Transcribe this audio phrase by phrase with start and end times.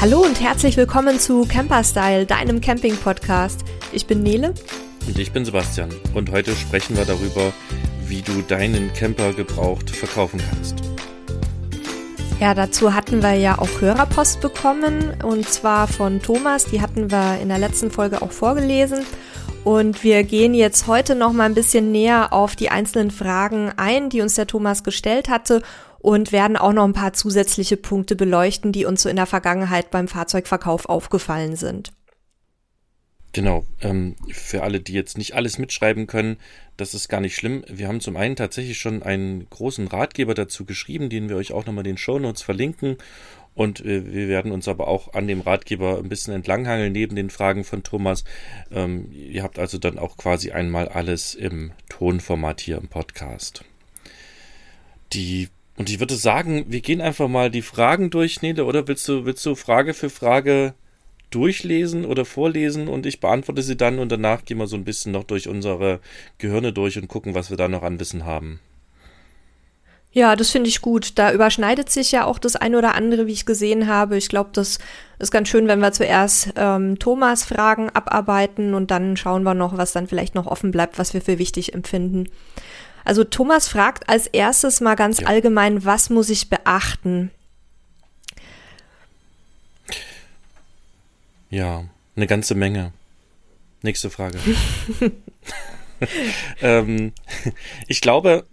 [0.00, 3.66] Hallo und herzlich willkommen zu Camperstyle, deinem Camping-Podcast.
[3.92, 4.54] Ich bin Nele.
[5.06, 5.90] Und ich bin Sebastian.
[6.14, 7.52] Und heute sprechen wir darüber,
[8.06, 10.76] wie du deinen Camper gebraucht verkaufen kannst.
[12.40, 16.64] Ja, dazu hatten wir ja auch Hörerpost bekommen und zwar von Thomas.
[16.64, 19.04] Die hatten wir in der letzten Folge auch vorgelesen.
[19.64, 24.08] Und wir gehen jetzt heute noch mal ein bisschen näher auf die einzelnen Fragen ein,
[24.08, 25.60] die uns der Thomas gestellt hatte
[26.00, 29.90] und werden auch noch ein paar zusätzliche Punkte beleuchten, die uns so in der Vergangenheit
[29.90, 31.92] beim Fahrzeugverkauf aufgefallen sind.
[33.32, 36.38] Genau, ähm, für alle, die jetzt nicht alles mitschreiben können,
[36.76, 37.62] das ist gar nicht schlimm.
[37.68, 41.64] Wir haben zum einen tatsächlich schon einen großen Ratgeber dazu geschrieben, den wir euch auch
[41.64, 42.96] nochmal in den Shownotes verlinken.
[43.54, 47.30] Und äh, wir werden uns aber auch an dem Ratgeber ein bisschen entlanghangeln neben den
[47.30, 48.24] Fragen von Thomas.
[48.72, 53.64] Ähm, ihr habt also dann auch quasi einmal alles im Tonformat hier im Podcast.
[55.12, 55.48] Die
[55.80, 59.24] und ich würde sagen, wir gehen einfach mal die Fragen durch, Nele, oder willst du,
[59.24, 60.74] willst du Frage für Frage
[61.30, 65.12] durchlesen oder vorlesen und ich beantworte sie dann und danach gehen wir so ein bisschen
[65.12, 66.00] noch durch unsere
[66.36, 68.60] Gehirne durch und gucken, was wir da noch an Wissen haben.
[70.12, 71.18] Ja, das finde ich gut.
[71.18, 74.18] Da überschneidet sich ja auch das eine oder andere, wie ich gesehen habe.
[74.18, 74.80] Ich glaube, das
[75.18, 79.78] ist ganz schön, wenn wir zuerst ähm, Thomas Fragen abarbeiten und dann schauen wir noch,
[79.78, 82.26] was dann vielleicht noch offen bleibt, was wir für wichtig empfinden.
[83.04, 85.26] Also Thomas fragt als erstes mal ganz ja.
[85.26, 87.30] allgemein, was muss ich beachten?
[91.50, 91.84] Ja,
[92.16, 92.92] eine ganze Menge.
[93.82, 94.38] Nächste Frage.
[96.62, 97.12] ähm,
[97.88, 98.46] ich glaube,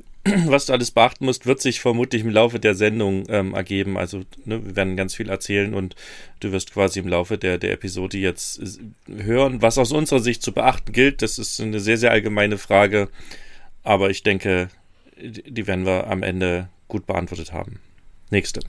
[0.45, 3.97] was du alles beachten musst, wird sich vermutlich im Laufe der Sendung ähm, ergeben.
[3.97, 5.95] Also ne, wir werden ganz viel erzählen und
[6.39, 8.61] du wirst quasi im Laufe der, der Episode jetzt
[9.07, 11.21] hören, was aus unserer Sicht zu beachten gilt.
[11.21, 13.09] Das ist eine sehr, sehr allgemeine Frage.
[13.87, 14.67] Aber ich denke,
[15.17, 17.79] die werden wir am Ende gut beantwortet haben.
[18.29, 18.59] Nächste.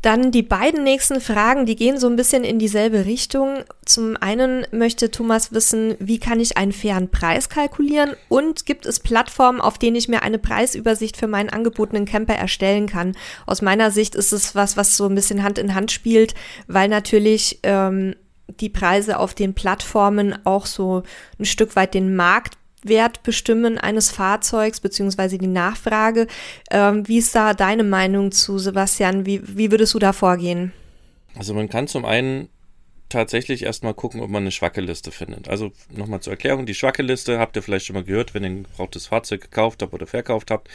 [0.00, 3.64] Dann die beiden nächsten Fragen, die gehen so ein bisschen in dieselbe Richtung.
[3.84, 9.00] Zum einen möchte Thomas wissen, wie kann ich einen fairen Preis kalkulieren und gibt es
[9.00, 13.14] Plattformen, auf denen ich mir eine Preisübersicht für meinen angebotenen Camper erstellen kann?
[13.44, 16.34] Aus meiner Sicht ist es was, was so ein bisschen Hand in Hand spielt,
[16.68, 18.14] weil natürlich ähm,
[18.48, 21.02] die Preise auf den Plattformen auch so
[21.38, 26.26] ein Stück weit den Markt Wert bestimmen eines Fahrzeugs beziehungsweise die Nachfrage.
[26.70, 29.26] Ähm, wie ist da deine Meinung zu, Sebastian?
[29.26, 30.72] Wie, wie würdest du da vorgehen?
[31.36, 32.48] Also man kann zum einen
[33.10, 35.48] tatsächlich erstmal gucken, ob man eine Schwackeliste findet.
[35.48, 38.62] Also nochmal zur Erklärung, die Schwackeliste habt ihr vielleicht schon mal gehört, wenn ihr ein
[38.64, 40.68] gebrauchtes Fahrzeug gekauft habt oder verkauft habt.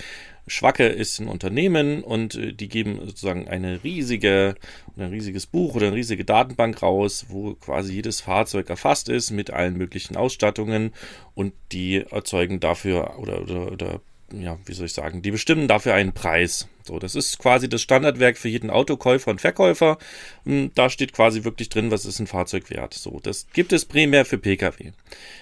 [0.47, 4.55] Schwacke ist ein Unternehmen und äh, die geben sozusagen eine riesige,
[4.95, 9.49] ein riesiges Buch oder eine riesige Datenbank raus, wo quasi jedes Fahrzeug erfasst ist mit
[9.49, 10.93] allen möglichen Ausstattungen
[11.33, 14.01] und die erzeugen dafür oder, oder, oder
[14.33, 16.67] ja, wie soll ich sagen, die bestimmen dafür einen Preis.
[16.83, 19.97] So, das ist quasi das Standardwerk für jeden Autokäufer und Verkäufer.
[20.45, 22.93] Hm, da steht quasi wirklich drin, was ist ein Fahrzeug wert.
[22.93, 24.91] So, das gibt es primär für Pkw.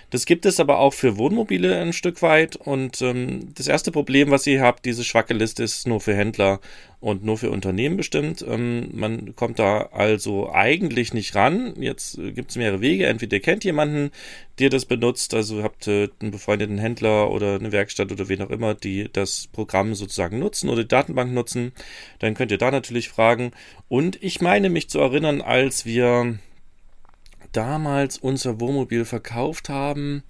[0.10, 2.56] Das gibt es aber auch für Wohnmobile ein Stück weit.
[2.56, 6.60] Und ähm, das erste Problem, was ihr habt, diese schwache Liste ist nur für Händler
[7.04, 8.46] und nur für Unternehmen bestimmt.
[8.48, 11.74] Ähm, man kommt da also eigentlich nicht ran.
[11.78, 13.08] Jetzt gibt es mehrere Wege.
[13.08, 14.12] Entweder ihr kennt jemanden,
[14.58, 18.50] der das benutzt, also habt äh, einen befreundeten Händler oder eine Werkstatt oder wen auch
[18.50, 21.74] immer, die das Programm sozusagen nutzen oder die Datenbank nutzen.
[22.20, 23.52] Dann könnt ihr da natürlich fragen.
[23.90, 26.40] Und ich meine mich zu erinnern, als wir
[27.52, 30.24] damals unser Wohnmobil verkauft haben,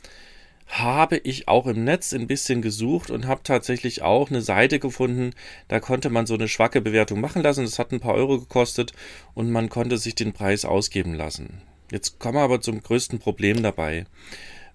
[0.79, 5.31] habe ich auch im Netz ein bisschen gesucht und habe tatsächlich auch eine Seite gefunden,
[5.67, 7.63] da konnte man so eine schwache Bewertung machen lassen.
[7.63, 8.93] Das hat ein paar Euro gekostet
[9.33, 11.61] und man konnte sich den Preis ausgeben lassen.
[11.91, 14.05] Jetzt kommen wir aber zum größten Problem dabei.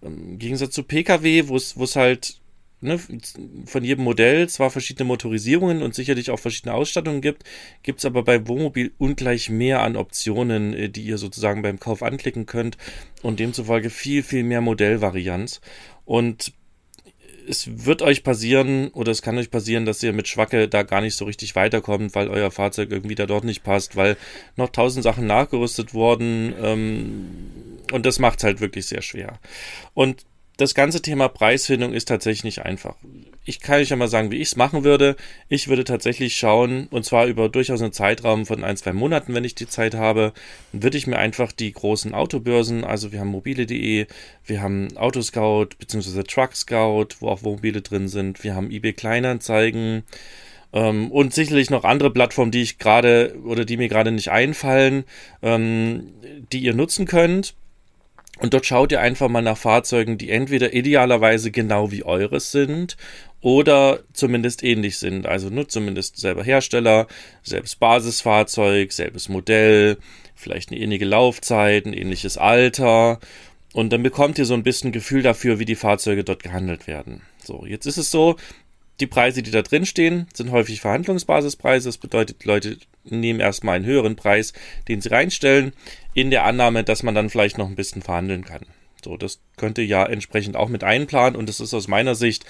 [0.01, 2.41] Im Gegensatz zu Pkw, wo es halt
[2.81, 2.99] ne,
[3.67, 7.45] von jedem Modell zwar verschiedene Motorisierungen und sicherlich auch verschiedene Ausstattungen gibt,
[7.83, 12.03] gibt es aber bei Wohnmobil ungleich mehr an Optionen, äh, die ihr sozusagen beim Kauf
[12.03, 12.77] anklicken könnt
[13.23, 15.61] und demzufolge viel, viel mehr Modellvarianz.
[16.05, 16.53] Und
[17.49, 21.01] es wird euch passieren oder es kann euch passieren, dass ihr mit Schwacke da gar
[21.01, 24.17] nicht so richtig weiterkommt, weil euer Fahrzeug irgendwie da dort nicht passt, weil
[24.57, 27.29] noch tausend Sachen nachgerüstet wurden ähm,
[27.93, 29.39] und das macht es halt wirklich sehr schwer.
[29.95, 30.27] Und
[30.59, 32.97] das ganze Thema Preisfindung ist tatsächlich nicht einfach.
[33.45, 35.17] Ich kann euch ja mal sagen, wie ich es machen würde.
[35.49, 39.45] Ich würde tatsächlich schauen, und zwar über durchaus einen Zeitraum von ein, zwei Monaten, wenn
[39.45, 40.33] ich die Zeit habe,
[40.73, 44.07] würde ich mir einfach die großen Autobörsen, also wir haben mobile.de,
[44.45, 46.25] wir haben Autoscout bzw.
[46.25, 50.03] Truck Scout, wo auch Mobile drin sind, wir haben eBay Kleinanzeigen,
[50.73, 55.05] ähm, und sicherlich noch andere Plattformen, die ich gerade oder die mir gerade nicht einfallen,
[55.41, 56.13] ähm,
[56.53, 57.55] die ihr nutzen könnt.
[58.39, 62.97] Und dort schaut ihr einfach mal nach Fahrzeugen, die entweder idealerweise genau wie eures sind
[63.41, 65.27] oder zumindest ähnlich sind.
[65.27, 67.07] Also nur zumindest selber Hersteller,
[67.43, 69.99] selbes Basisfahrzeug, selbes Modell,
[70.35, 73.19] vielleicht eine ähnliche Laufzeit, ein ähnliches Alter.
[73.73, 77.23] Und dann bekommt ihr so ein bisschen Gefühl dafür, wie die Fahrzeuge dort gehandelt werden.
[77.45, 78.37] So, jetzt ist es so,
[79.01, 81.89] die Preise, die da drin stehen, sind häufig Verhandlungsbasispreise.
[81.89, 84.53] Das bedeutet, die Leute nehmen erstmal einen höheren Preis,
[84.89, 85.73] den sie reinstellen,
[86.15, 88.63] in der Annahme, dass man dann vielleicht noch ein bisschen verhandeln kann.
[89.05, 92.45] So, das könnte ja entsprechend auch mit einplanen und das ist aus meiner Sicht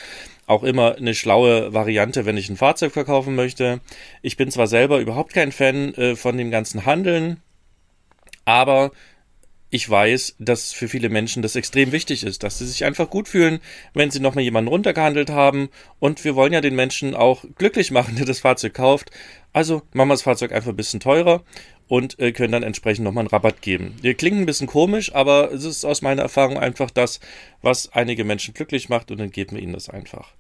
[0.46, 3.80] auch immer eine schlaue Variante, wenn ich ein Fahrzeug verkaufen möchte.
[4.22, 7.42] Ich bin zwar selber überhaupt kein Fan äh, von dem ganzen Handeln,
[8.46, 8.92] aber
[9.70, 13.28] ich weiß, dass für viele Menschen das extrem wichtig ist, dass sie sich einfach gut
[13.28, 13.60] fühlen,
[13.92, 15.68] wenn sie nochmal jemanden runtergehandelt haben.
[15.98, 19.10] Und wir wollen ja den Menschen auch glücklich machen, der das Fahrzeug kauft.
[19.52, 21.42] Also machen wir das Fahrzeug einfach ein bisschen teurer
[21.86, 23.94] und äh, können dann entsprechend nochmal einen Rabatt geben.
[24.00, 27.20] Wir klingen ein bisschen komisch, aber es ist aus meiner Erfahrung einfach das,
[27.62, 30.32] was einige Menschen glücklich macht und dann geben wir ihnen das einfach.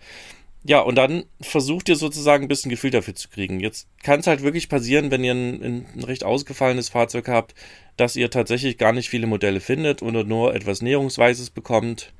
[0.68, 3.58] Ja, und dann versucht ihr sozusagen ein bisschen Gefühl dafür zu kriegen.
[3.58, 7.54] Jetzt kann es halt wirklich passieren, wenn ihr ein, ein, recht ausgefallenes Fahrzeug habt,
[7.96, 12.12] dass ihr tatsächlich gar nicht viele Modelle findet oder nur etwas Näherungsweises bekommt.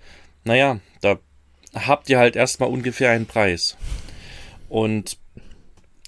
[0.44, 1.18] Naja, da
[1.74, 3.76] habt ihr halt erstmal ungefähr einen Preis.
[4.70, 5.18] Und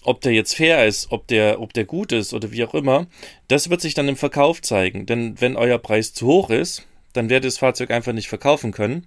[0.03, 3.07] ob der jetzt fair ist, ob der, ob der gut ist oder wie auch immer,
[3.49, 5.05] das wird sich dann im Verkauf zeigen.
[5.05, 8.73] Denn wenn euer Preis zu hoch ist, dann werdet ihr das Fahrzeug einfach nicht verkaufen
[8.73, 9.07] können.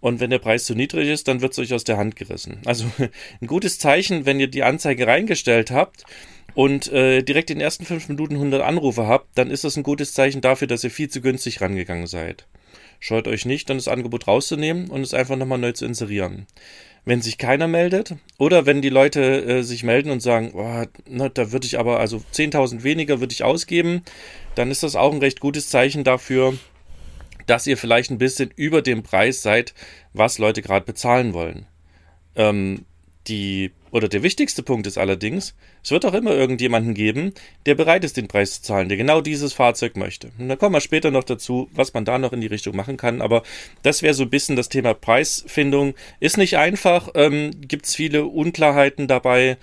[0.00, 2.60] Und wenn der Preis zu niedrig ist, dann wird es euch aus der Hand gerissen.
[2.64, 2.84] Also
[3.40, 6.04] ein gutes Zeichen, wenn ihr die Anzeige reingestellt habt
[6.54, 9.82] und äh, direkt in den ersten fünf Minuten 100 Anrufe habt, dann ist das ein
[9.82, 12.46] gutes Zeichen dafür, dass ihr viel zu günstig rangegangen seid.
[12.98, 16.46] Scheut euch nicht, dann das Angebot rauszunehmen und es einfach nochmal neu zu inserieren
[17.04, 21.28] wenn sich keiner meldet oder wenn die Leute äh, sich melden und sagen, oh, na,
[21.28, 24.02] da würde ich aber, also 10.000 weniger würde ich ausgeben,
[24.54, 26.54] dann ist das auch ein recht gutes Zeichen dafür,
[27.50, 29.74] dass ihr vielleicht ein bisschen über dem Preis seid,
[30.12, 31.66] was Leute gerade bezahlen wollen.
[32.36, 32.84] Ähm,
[33.26, 37.32] die oder der wichtigste Punkt ist allerdings, es wird auch immer irgendjemanden geben,
[37.66, 40.30] der bereit ist, den Preis zu zahlen, der genau dieses Fahrzeug möchte.
[40.38, 42.96] Und da kommen wir später noch dazu, was man da noch in die Richtung machen
[42.96, 43.20] kann.
[43.20, 43.42] Aber
[43.82, 45.94] das wäre so ein bisschen das Thema Preisfindung.
[46.20, 49.56] Ist nicht einfach, ähm, gibt es viele Unklarheiten dabei.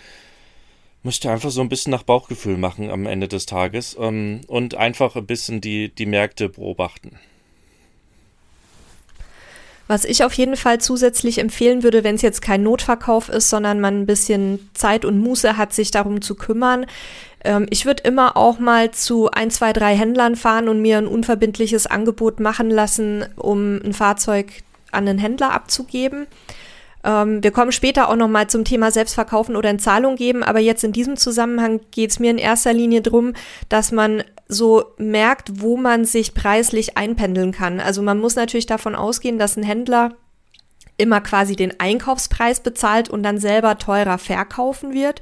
[1.03, 4.75] Müsst ihr einfach so ein bisschen nach Bauchgefühl machen am Ende des Tages ähm, und
[4.75, 7.17] einfach ein bisschen die, die Märkte beobachten.
[9.87, 13.79] Was ich auf jeden Fall zusätzlich empfehlen würde, wenn es jetzt kein Notverkauf ist, sondern
[13.79, 16.85] man ein bisschen Zeit und Muße hat, sich darum zu kümmern.
[17.43, 21.07] Ähm, ich würde immer auch mal zu ein, zwei, drei Händlern fahren und mir ein
[21.07, 26.27] unverbindliches Angebot machen lassen, um ein Fahrzeug an einen Händler abzugeben.
[27.03, 30.59] Ähm, wir kommen später auch noch mal zum Thema Selbstverkaufen oder in Zahlung geben, aber
[30.59, 33.33] jetzt in diesem Zusammenhang geht es mir in erster Linie darum,
[33.69, 37.79] dass man so merkt, wo man sich preislich einpendeln kann.
[37.79, 40.15] Also man muss natürlich davon ausgehen, dass ein Händler
[40.97, 45.21] immer quasi den Einkaufspreis bezahlt und dann selber teurer verkaufen wird.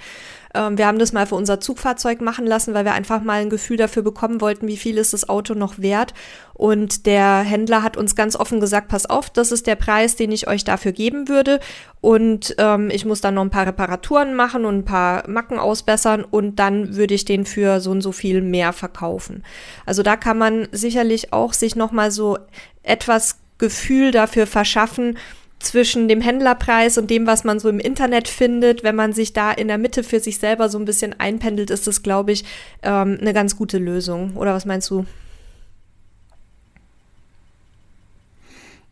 [0.56, 3.50] Ähm, wir haben das mal für unser Zugfahrzeug machen lassen, weil wir einfach mal ein
[3.50, 6.14] Gefühl dafür bekommen wollten, wie viel ist das Auto noch wert.
[6.54, 10.32] Und der Händler hat uns ganz offen gesagt, pass auf, das ist der Preis, den
[10.32, 11.60] ich euch dafür geben würde.
[12.00, 16.24] Und ähm, ich muss dann noch ein paar Reparaturen machen und ein paar Macken ausbessern
[16.24, 19.44] und dann würde ich den für so und so viel mehr verkaufen.
[19.86, 22.38] Also da kann man sicherlich auch sich nochmal so
[22.84, 25.18] etwas Gefühl dafür verschaffen,
[25.66, 29.52] zwischen dem Händlerpreis und dem, was man so im Internet findet, wenn man sich da
[29.52, 32.44] in der Mitte für sich selber so ein bisschen einpendelt, ist das, glaube ich,
[32.84, 34.36] ähm, eine ganz gute Lösung.
[34.36, 35.06] Oder was meinst du?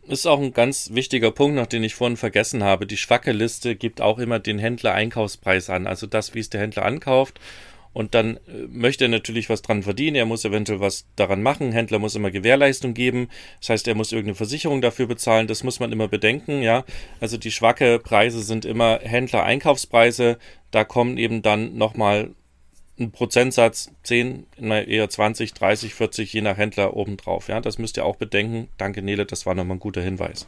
[0.06, 2.86] Ist auch ein ganz wichtiger Punkt, noch den ich vorhin vergessen habe.
[2.86, 6.60] Die schwache Liste gibt auch immer den Händler Einkaufspreis an, also das, wie es der
[6.60, 7.40] Händler ankauft
[7.94, 11.72] und dann äh, möchte er natürlich was dran verdienen, er muss eventuell was daran machen,
[11.72, 13.28] Händler muss immer Gewährleistung geben,
[13.60, 16.84] das heißt, er muss irgendeine Versicherung dafür bezahlen, das muss man immer bedenken, ja.
[17.20, 20.38] Also die schwache Preise sind immer Händler-Einkaufspreise,
[20.70, 22.30] da kommen eben dann nochmal
[22.98, 27.48] ein Prozentsatz 10, eher 20, 30, 40, je nach Händler obendrauf.
[27.48, 28.68] Ja, das müsst ihr auch bedenken.
[28.78, 30.46] Danke, Nele, das war nochmal ein guter Hinweis.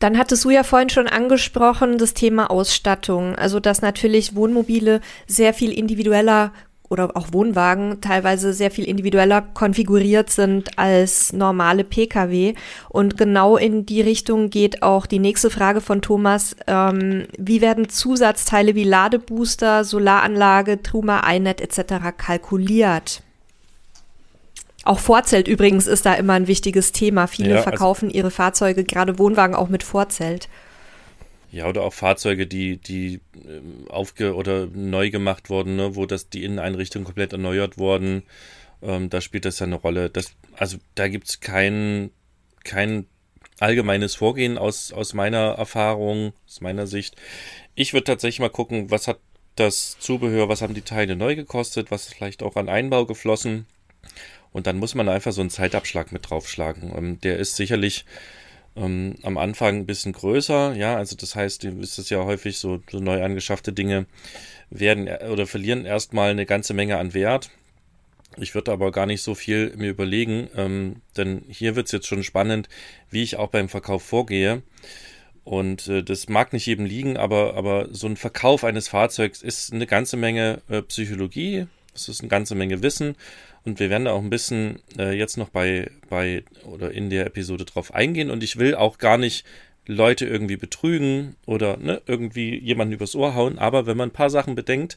[0.00, 3.36] Dann hattest du ja vorhin schon angesprochen, das Thema Ausstattung.
[3.36, 6.52] Also, dass natürlich Wohnmobile sehr viel individueller
[6.88, 12.54] oder auch Wohnwagen teilweise sehr viel individueller konfiguriert sind als normale Pkw.
[12.88, 16.56] Und genau in die Richtung geht auch die nächste Frage von Thomas.
[16.66, 22.16] Ähm, wie werden Zusatzteile wie Ladebooster, Solaranlage, Truma, iNet etc.
[22.16, 23.22] kalkuliert?
[24.84, 27.26] Auch Vorzelt übrigens ist da immer ein wichtiges Thema.
[27.26, 30.48] Viele ja, also verkaufen also, ihre Fahrzeuge, gerade Wohnwagen, auch mit Vorzelt.
[31.52, 36.30] Ja, oder auch Fahrzeuge, die, die ähm, aufge- oder neu gemacht wurden, ne, wo das
[36.30, 38.22] die Inneneinrichtung komplett erneuert wurden.
[38.82, 40.10] Ähm, da spielt das ja eine Rolle.
[40.10, 42.10] Das, also da gibt es kein,
[42.64, 43.06] kein
[43.58, 47.16] allgemeines Vorgehen aus, aus meiner Erfahrung, aus meiner Sicht.
[47.74, 49.18] Ich würde tatsächlich mal gucken, was hat
[49.56, 53.66] das Zubehör, was haben die Teile neu gekostet, was ist vielleicht auch an Einbau geflossen.
[54.52, 56.92] Und dann muss man einfach so einen Zeitabschlag mit draufschlagen.
[56.96, 58.04] Ähm, der ist sicherlich
[58.76, 62.80] ähm, am Anfang ein bisschen größer, ja, also das heißt, ist es ja häufig so,
[62.90, 64.06] so neu angeschaffte Dinge
[64.70, 67.50] werden oder verlieren erstmal eine ganze Menge an Wert.
[68.36, 72.06] Ich würde aber gar nicht so viel mir überlegen, ähm, denn hier wird es jetzt
[72.06, 72.68] schon spannend,
[73.10, 74.62] wie ich auch beim Verkauf vorgehe.
[75.42, 79.72] Und äh, das mag nicht jedem liegen, aber, aber so ein Verkauf eines Fahrzeugs ist
[79.72, 83.16] eine ganze Menge äh, Psychologie, es ist eine ganze Menge Wissen.
[83.64, 87.26] Und wir werden da auch ein bisschen äh, jetzt noch bei, bei oder in der
[87.26, 88.30] Episode drauf eingehen.
[88.30, 89.44] Und ich will auch gar nicht
[89.86, 93.58] Leute irgendwie betrügen oder ne, irgendwie jemanden übers Ohr hauen.
[93.58, 94.96] Aber wenn man ein paar Sachen bedenkt,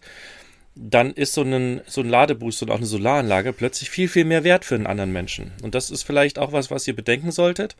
[0.76, 4.44] dann ist so ein, so ein Ladeboost und auch eine Solaranlage plötzlich viel, viel mehr
[4.44, 5.52] wert für einen anderen Menschen.
[5.62, 7.76] Und das ist vielleicht auch was, was ihr bedenken solltet.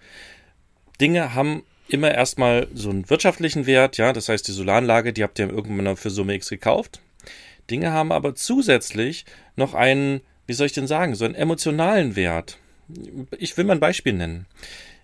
[1.02, 5.40] Dinge haben immer erstmal so einen wirtschaftlichen Wert, ja, das heißt, die Solaranlage, die habt
[5.40, 7.02] ihr irgendwann für Summe X gekauft.
[7.70, 9.26] Dinge haben aber zusätzlich
[9.56, 12.58] noch einen, wie soll ich denn sagen, so einen emotionalen Wert.
[13.38, 14.46] Ich will mal ein Beispiel nennen.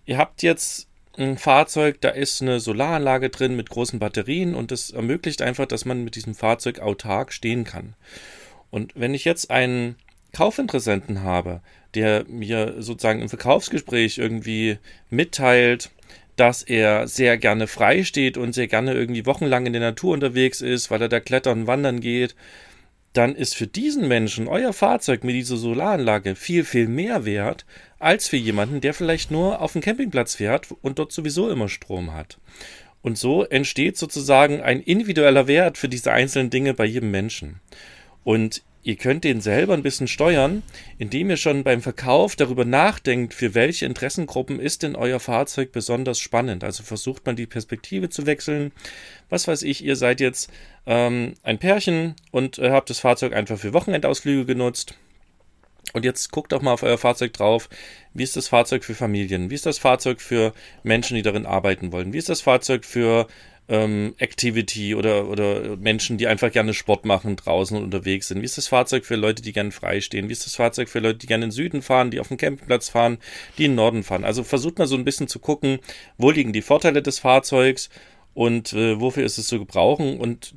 [0.05, 4.91] Ihr habt jetzt ein Fahrzeug, da ist eine Solaranlage drin mit großen Batterien und das
[4.91, 7.95] ermöglicht einfach, dass man mit diesem Fahrzeug autark stehen kann.
[8.71, 9.95] Und wenn ich jetzt einen
[10.33, 11.61] Kaufinteressenten habe,
[11.95, 14.77] der mir sozusagen im Verkaufsgespräch irgendwie
[15.09, 15.89] mitteilt,
[16.35, 20.61] dass er sehr gerne frei steht und sehr gerne irgendwie wochenlang in der Natur unterwegs
[20.61, 22.35] ist, weil er da klettern und wandern geht,
[23.13, 27.65] dann ist für diesen Menschen euer Fahrzeug mit dieser Solaranlage viel, viel mehr wert,
[27.97, 32.13] als für jemanden, der vielleicht nur auf dem Campingplatz fährt und dort sowieso immer Strom
[32.13, 32.39] hat.
[33.01, 37.61] Und so entsteht sozusagen ein individueller Wert für diese einzelnen Dinge bei jedem Menschen.
[38.23, 40.63] Und Ihr könnt den selber ein bisschen steuern,
[40.97, 46.19] indem ihr schon beim Verkauf darüber nachdenkt, für welche Interessengruppen ist denn euer Fahrzeug besonders
[46.19, 46.63] spannend.
[46.63, 48.71] Also versucht man die Perspektive zu wechseln.
[49.29, 50.49] Was weiß ich, ihr seid jetzt
[50.85, 54.95] ähm, ein Pärchen und äh, habt das Fahrzeug einfach für Wochenendausflüge genutzt.
[55.93, 57.67] Und jetzt guckt doch mal auf euer Fahrzeug drauf.
[58.13, 59.49] Wie ist das Fahrzeug für Familien?
[59.49, 62.13] Wie ist das Fahrzeug für Menschen, die darin arbeiten wollen?
[62.13, 63.27] Wie ist das Fahrzeug für
[63.69, 68.41] ähm, Activity oder, oder Menschen, die einfach gerne Sport machen, draußen und unterwegs sind?
[68.41, 70.27] Wie ist das Fahrzeug für Leute, die gerne frei stehen?
[70.27, 72.37] Wie ist das Fahrzeug für Leute, die gerne in den Süden fahren, die auf dem
[72.37, 73.19] Campingplatz fahren,
[73.57, 74.25] die in den Norden fahren?
[74.25, 75.79] Also versucht mal so ein bisschen zu gucken,
[76.17, 77.89] wo liegen die Vorteile des Fahrzeugs
[78.33, 80.53] und äh, wofür ist es zu gebrauchen und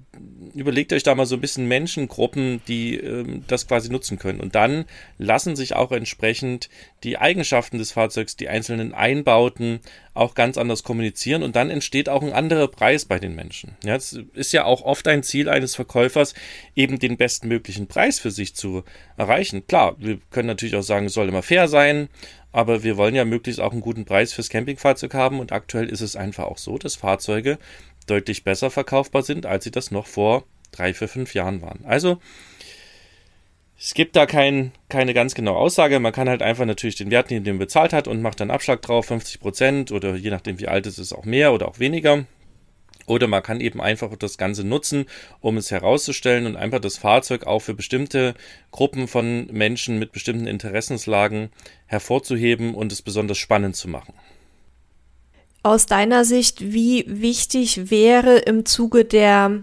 [0.55, 4.41] überlegt euch da mal so ein bisschen Menschengruppen, die ähm, das quasi nutzen können.
[4.41, 4.85] Und dann
[5.19, 6.69] lassen sich auch entsprechend
[7.02, 9.81] die Eigenschaften des Fahrzeugs, die einzelnen Einbauten
[10.14, 13.76] auch ganz anders kommunizieren und dann entsteht auch ein anderer Preis bei den Menschen.
[13.83, 16.35] Ja, es ist ja auch oft ein Ziel eines Verkäufers,
[16.76, 18.85] eben den bestmöglichen Preis für sich zu
[19.17, 19.67] erreichen.
[19.67, 22.09] Klar, wir können natürlich auch sagen, es soll immer fair sein,
[22.52, 26.02] aber wir wollen ja möglichst auch einen guten Preis fürs Campingfahrzeug haben und aktuell ist
[26.02, 27.59] es einfach auch so, dass Fahrzeuge
[28.06, 31.85] deutlich besser verkaufbar sind, als sie das noch vor drei, vier, fünf Jahren waren.
[31.85, 32.18] Also
[33.78, 35.99] es gibt da kein, keine ganz genaue Aussage.
[35.99, 38.50] Man kann halt einfach natürlich den Wert nehmen, den man bezahlt hat und macht dann
[38.50, 41.78] Abschlag drauf, 50 Prozent oder je nachdem wie alt es ist, auch mehr oder auch
[41.78, 42.25] weniger.
[43.12, 45.04] Oder man kann eben einfach das Ganze nutzen,
[45.40, 48.35] um es herauszustellen und einfach das Fahrzeug auch für bestimmte
[48.71, 51.50] Gruppen von Menschen mit bestimmten Interessenslagen
[51.85, 54.14] hervorzuheben und es besonders spannend zu machen.
[55.62, 59.62] Aus deiner Sicht, wie wichtig wäre im Zuge der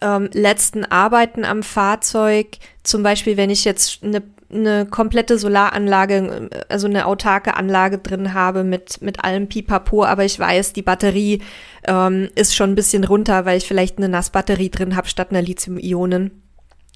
[0.00, 4.22] ähm, letzten Arbeiten am Fahrzeug, zum Beispiel, wenn ich jetzt eine,
[4.52, 10.38] eine komplette Solaranlage, also eine autarke Anlage drin habe mit, mit allem Pipapo, aber ich
[10.38, 11.42] weiß, die Batterie
[11.86, 15.42] ähm, ist schon ein bisschen runter, weil ich vielleicht eine Nassbatterie drin habe statt einer
[15.42, 16.42] Lithium-Ionen.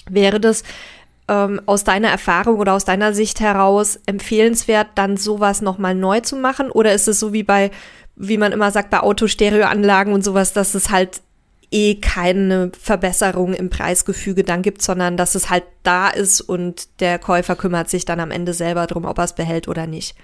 [0.09, 0.63] Wäre das
[1.29, 6.37] ähm, aus deiner Erfahrung oder aus deiner Sicht heraus empfehlenswert, dann sowas nochmal neu zu
[6.37, 6.71] machen?
[6.71, 7.71] Oder ist es so wie bei
[8.17, 11.21] wie man immer sagt, bei Autostereoanlagen und sowas, dass es halt
[11.71, 17.19] eh keine Verbesserung im Preisgefüge dann gibt, sondern dass es halt da ist und der
[17.19, 20.15] Käufer kümmert sich dann am Ende selber drum, ob er es behält oder nicht.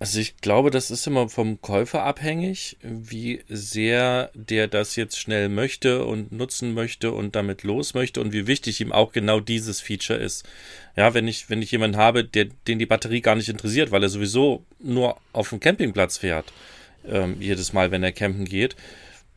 [0.00, 5.50] Also ich glaube, das ist immer vom Käufer abhängig, wie sehr der das jetzt schnell
[5.50, 9.82] möchte und nutzen möchte und damit los möchte und wie wichtig ihm auch genau dieses
[9.82, 10.48] Feature ist.
[10.96, 14.02] Ja, wenn ich, wenn ich jemanden habe, der, den die Batterie gar nicht interessiert, weil
[14.02, 16.50] er sowieso nur auf dem Campingplatz fährt,
[17.06, 18.76] ähm, jedes Mal, wenn er campen geht,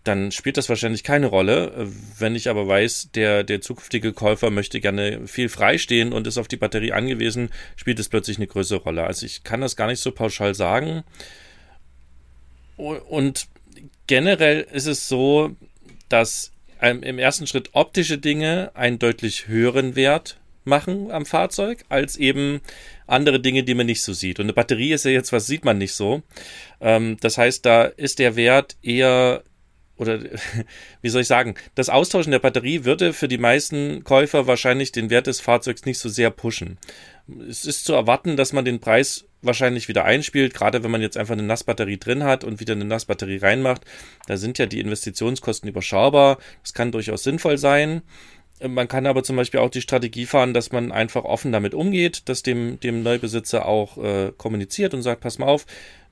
[0.04, 1.90] dann spielt das wahrscheinlich keine Rolle.
[2.18, 6.48] Wenn ich aber weiß, der, der zukünftige Käufer möchte gerne viel freistehen und ist auf
[6.48, 9.06] die Batterie angewiesen, spielt es plötzlich eine größere Rolle.
[9.06, 11.04] Also ich kann das gar nicht so pauschal sagen.
[12.76, 13.48] Und
[14.08, 15.56] generell ist es so,
[16.10, 22.62] dass im ersten Schritt optische Dinge einen deutlich höheren Wert machen am Fahrzeug, als eben
[23.08, 24.40] andere Dinge, die man nicht so sieht.
[24.40, 26.24] Und eine Batterie ist ja jetzt, was sieht man nicht so.
[26.82, 29.44] Ähm, das heißt, da ist der Wert eher
[30.04, 30.20] oder
[31.02, 35.10] wie soll ich sagen, das Austauschen der Batterie würde für die meisten Käufer wahrscheinlich den
[35.10, 36.78] Wert des Fahrzeugs nicht so sehr pushen.
[37.50, 41.18] Es ist zu erwarten, dass man den Preis wahrscheinlich wieder einspielt, gerade wenn man jetzt
[41.18, 43.82] einfach eine Nassbatterie drin hat und wieder eine Nassbatterie reinmacht.
[44.28, 46.38] Da sind ja die Investitionskosten überschaubar.
[46.62, 48.02] Das kann durchaus sinnvoll sein.
[48.66, 52.30] Man kann aber zum Beispiel auch die Strategie fahren, dass man einfach offen damit umgeht,
[52.30, 55.66] dass dem, dem Neubesitzer auch äh, kommuniziert und sagt, pass mal auf,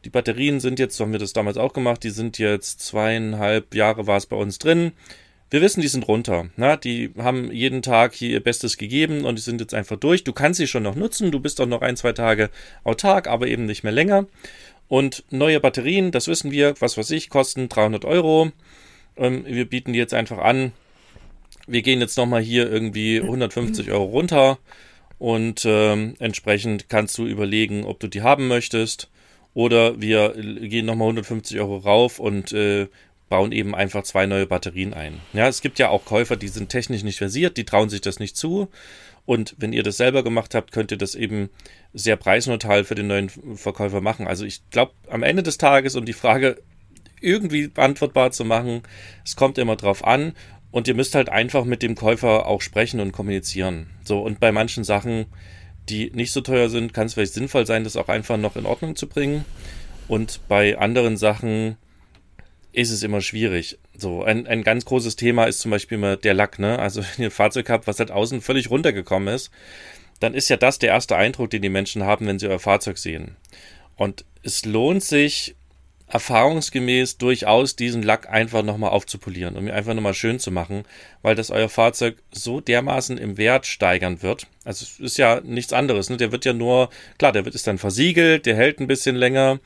[0.05, 3.75] die Batterien sind jetzt, so haben wir das damals auch gemacht, die sind jetzt zweieinhalb
[3.75, 4.93] Jahre war es bei uns drin.
[5.51, 6.50] Wir wissen, die sind runter.
[6.55, 10.24] Na, die haben jeden Tag hier ihr Bestes gegeben und die sind jetzt einfach durch.
[10.24, 11.29] Du kannst sie schon noch nutzen.
[11.29, 12.50] Du bist auch noch ein, zwei Tage
[12.86, 14.27] autark, aber eben nicht mehr länger.
[14.88, 18.51] Und neue Batterien, das wissen wir, was weiß ich, kosten 300 Euro.
[19.17, 20.72] Ähm, wir bieten die jetzt einfach an.
[21.67, 24.58] Wir gehen jetzt nochmal hier irgendwie 150 Euro runter
[25.20, 29.11] und ähm, entsprechend kannst du überlegen, ob du die haben möchtest.
[29.53, 32.88] Oder wir gehen nochmal 150 Euro rauf und äh,
[33.29, 35.20] bauen eben einfach zwei neue Batterien ein.
[35.34, 38.20] Ja, es gibt ja auch Käufer, die sind technisch nicht versiert, die trauen sich das
[38.20, 38.70] nicht zu.
[39.25, 41.50] Und wenn ihr das selber gemacht habt, könnt ihr das eben
[41.93, 44.27] sehr preisneutral für den neuen Verkäufer machen.
[44.27, 46.62] Also ich glaube, am Ende des Tages, um die Frage
[47.22, 48.81] irgendwie beantwortbar zu machen,
[49.24, 50.34] es kommt immer drauf an.
[50.72, 53.89] Und ihr müsst halt einfach mit dem Käufer auch sprechen und kommunizieren.
[54.03, 55.25] So, und bei manchen Sachen
[55.89, 58.65] die nicht so teuer sind, kann es vielleicht sinnvoll sein, das auch einfach noch in
[58.65, 59.45] Ordnung zu bringen.
[60.07, 61.77] Und bei anderen Sachen
[62.73, 63.79] ist es immer schwierig.
[63.97, 66.79] So, ein, ein ganz großes Thema ist zum Beispiel immer der Lack, ne?
[66.79, 69.51] Also, wenn ihr ein Fahrzeug habt, was halt außen völlig runtergekommen ist,
[70.19, 72.97] dann ist ja das der erste Eindruck, den die Menschen haben, wenn sie euer Fahrzeug
[72.97, 73.35] sehen.
[73.95, 75.55] Und es lohnt sich,
[76.12, 80.84] erfahrungsgemäß durchaus diesen Lack einfach nochmal aufzupolieren, um ihn einfach nochmal schön zu machen,
[81.22, 84.48] weil das euer Fahrzeug so dermaßen im Wert steigern wird.
[84.65, 86.18] Also es ist ja nichts anderes, ne?
[86.18, 89.60] Der wird ja nur, klar, der wird ist dann versiegelt, der hält ein bisschen länger,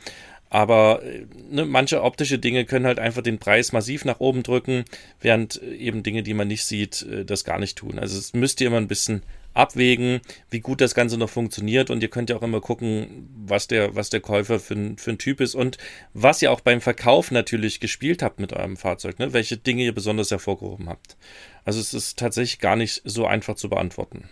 [0.50, 1.02] aber
[1.50, 4.86] ne, manche optische Dinge können halt einfach den Preis massiv nach oben drücken,
[5.20, 8.00] während eben Dinge, die man nicht sieht, äh, das gar nicht tun.
[8.00, 9.24] Also es müsst ihr immer ein bisschen
[9.56, 13.68] abwägen, wie gut das Ganze noch funktioniert und ihr könnt ja auch immer gucken, was
[13.68, 15.78] der, was der Käufer für, für ein Typ ist und
[16.14, 19.34] was ihr auch beim Verkauf natürlich gespielt habt mit eurem Fahrzeug, ne?
[19.34, 21.16] welche Dinge ihr besonders hervorgehoben habt.
[21.64, 24.30] Also es ist tatsächlich gar nicht so einfach zu beantworten.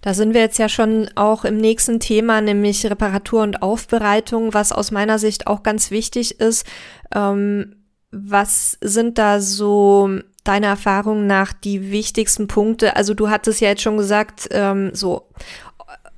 [0.00, 4.72] Da sind wir jetzt ja schon auch im nächsten Thema, nämlich Reparatur und Aufbereitung, was
[4.72, 6.66] aus meiner Sicht auch ganz wichtig ist.
[7.14, 7.76] Ähm,
[8.10, 10.10] was sind da so
[10.42, 12.96] deiner Erfahrung nach die wichtigsten Punkte?
[12.96, 15.28] Also du hattest ja jetzt schon gesagt, ähm, so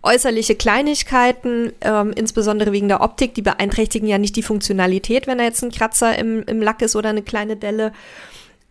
[0.03, 5.45] äußerliche Kleinigkeiten, ähm, insbesondere wegen der Optik, die beeinträchtigen ja nicht die Funktionalität, wenn da
[5.45, 7.93] jetzt ein Kratzer im, im Lack ist oder eine kleine Delle.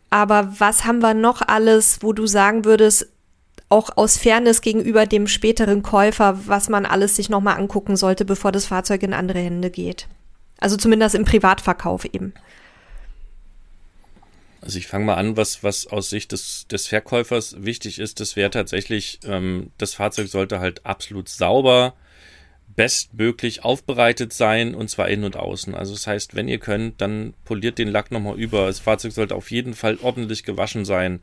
[0.10, 3.08] Aber was haben wir noch alles, wo du sagen würdest,
[3.72, 8.52] auch aus Fairness gegenüber dem späteren Käufer, was man alles sich nochmal angucken sollte, bevor
[8.52, 10.08] das Fahrzeug in andere Hände geht?
[10.60, 12.34] Also zumindest im Privatverkauf eben.
[14.62, 18.36] Also ich fange mal an, was, was aus Sicht des, des Verkäufers wichtig ist, das
[18.36, 21.96] wäre tatsächlich, ähm, das Fahrzeug sollte halt absolut sauber,
[22.82, 25.76] bestmöglich aufbereitet sein und zwar innen und außen.
[25.76, 28.66] Also das heißt, wenn ihr könnt, dann poliert den Lack nochmal über.
[28.66, 31.22] Das Fahrzeug sollte auf jeden Fall ordentlich gewaschen sein.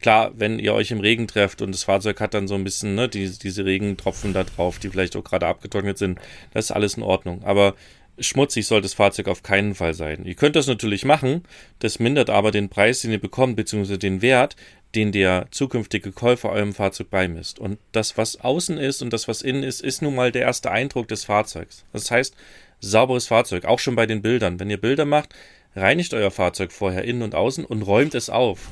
[0.00, 2.94] Klar, wenn ihr euch im Regen trefft und das Fahrzeug hat dann so ein bisschen
[2.94, 6.18] ne, die, diese Regentropfen da drauf, die vielleicht auch gerade abgetrocknet sind,
[6.54, 7.44] das ist alles in Ordnung.
[7.44, 7.74] Aber
[8.18, 10.24] schmutzig soll das Fahrzeug auf keinen Fall sein.
[10.24, 11.42] Ihr könnt das natürlich machen,
[11.78, 14.56] das mindert aber den Preis, den ihr bekommt, beziehungsweise den Wert,
[14.94, 17.58] den der zukünftige Käufer eurem Fahrzeug beimisst.
[17.58, 20.70] Und das, was außen ist und das, was innen ist, ist nun mal der erste
[20.70, 21.84] Eindruck des Fahrzeugs.
[21.92, 22.36] Das heißt,
[22.80, 24.60] sauberes Fahrzeug, auch schon bei den Bildern.
[24.60, 25.34] Wenn ihr Bilder macht,
[25.74, 28.68] reinigt euer Fahrzeug vorher innen und außen und räumt es auf.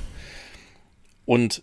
[1.24, 1.62] Und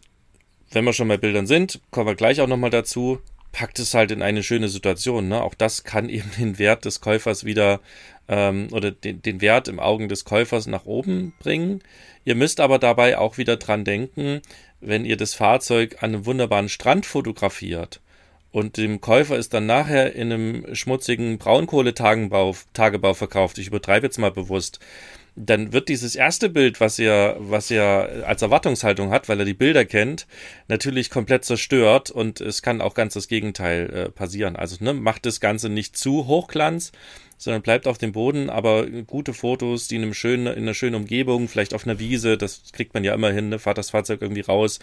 [0.71, 3.19] wenn wir schon bei Bildern sind, kommen wir gleich auch nochmal dazu,
[3.51, 5.27] packt es halt in eine schöne Situation.
[5.27, 5.41] Ne?
[5.41, 7.79] Auch das kann eben den Wert des Käufers wieder
[8.27, 11.81] ähm, oder den, den Wert im Augen des Käufers nach oben bringen.
[12.25, 14.41] Ihr müsst aber dabei auch wieder dran denken,
[14.81, 18.01] wenn ihr das Fahrzeug an einem wunderbaren Strand fotografiert
[18.51, 24.17] und dem Käufer ist dann nachher in einem schmutzigen Braunkohletagebau Tagebau verkauft, ich übertreibe jetzt
[24.17, 24.79] mal bewusst,
[25.39, 29.53] dann wird dieses erste Bild, was er, was er als Erwartungshaltung hat, weil er die
[29.53, 30.27] Bilder kennt,
[30.67, 34.57] natürlich komplett zerstört und es kann auch ganz das Gegenteil äh, passieren.
[34.57, 36.91] Also ne, macht das Ganze nicht zu Hochglanz,
[37.37, 40.95] sondern bleibt auf dem Boden, aber gute Fotos, die in, einem schönen, in einer schönen
[40.95, 44.21] Umgebung, vielleicht auf einer Wiese, das kriegt man ja immer hin, ne, fahrt das Fahrzeug
[44.21, 44.79] irgendwie raus,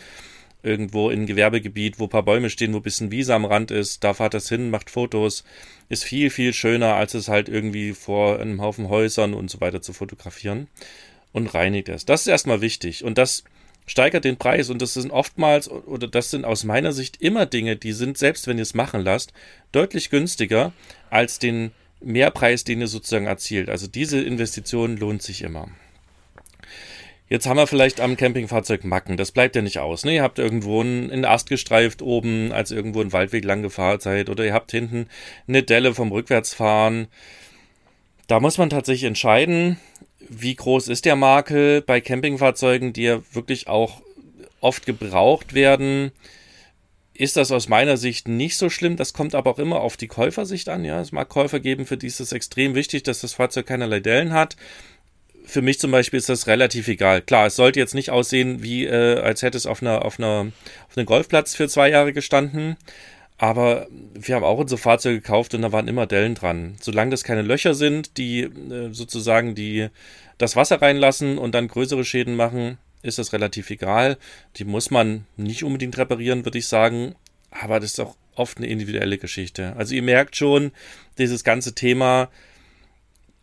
[0.66, 3.70] irgendwo in ein Gewerbegebiet, wo ein paar Bäume stehen, wo ein bisschen Wiese am Rand
[3.70, 5.44] ist, da fahrt das hin, macht Fotos,
[5.88, 9.80] ist viel, viel schöner, als es halt irgendwie vor einem Haufen Häusern und so weiter
[9.80, 10.66] zu fotografieren
[11.32, 12.04] und reinigt es.
[12.04, 13.44] Das ist erstmal wichtig und das
[13.86, 17.76] steigert den Preis und das sind oftmals, oder das sind aus meiner Sicht immer Dinge,
[17.76, 19.32] die sind, selbst wenn ihr es machen lasst,
[19.72, 20.72] deutlich günstiger
[21.08, 23.70] als den Mehrpreis, den ihr sozusagen erzielt.
[23.70, 25.68] Also diese Investition lohnt sich immer.
[27.28, 29.16] Jetzt haben wir vielleicht am Campingfahrzeug Macken.
[29.16, 30.04] Das bleibt ja nicht aus.
[30.04, 30.14] Ne?
[30.14, 34.30] Ihr habt irgendwo einen, Ast gestreift oben, als ihr irgendwo einen Waldweg lang gefahren seid.
[34.30, 35.08] Oder ihr habt hinten
[35.48, 37.08] eine Delle vom Rückwärtsfahren.
[38.28, 39.78] Da muss man tatsächlich entscheiden,
[40.20, 44.02] wie groß ist der Makel bei Campingfahrzeugen, die ja wirklich auch
[44.60, 46.12] oft gebraucht werden.
[47.12, 48.96] Ist das aus meiner Sicht nicht so schlimm.
[48.96, 50.84] Das kommt aber auch immer auf die Käufersicht an.
[50.84, 53.98] Ja, es mag Käufer geben, für die ist es extrem wichtig, dass das Fahrzeug keinerlei
[53.98, 54.56] Dellen hat
[55.46, 57.22] für mich zum Beispiel ist das relativ egal.
[57.22, 60.52] Klar, es sollte jetzt nicht aussehen, wie äh, als hätte es auf einer, auf einer,
[60.88, 62.76] auf einem Golfplatz für zwei Jahre gestanden.
[63.38, 66.76] Aber wir haben auch unsere Fahrzeuge gekauft und da waren immer Dellen dran.
[66.80, 69.88] Solange das keine Löcher sind, die äh, sozusagen die
[70.38, 74.18] das Wasser reinlassen und dann größere Schäden machen, ist das relativ egal.
[74.56, 77.14] Die muss man nicht unbedingt reparieren, würde ich sagen.
[77.50, 79.74] Aber das ist auch oft eine individuelle Geschichte.
[79.76, 80.72] Also ihr merkt schon,
[81.18, 82.28] dieses ganze Thema,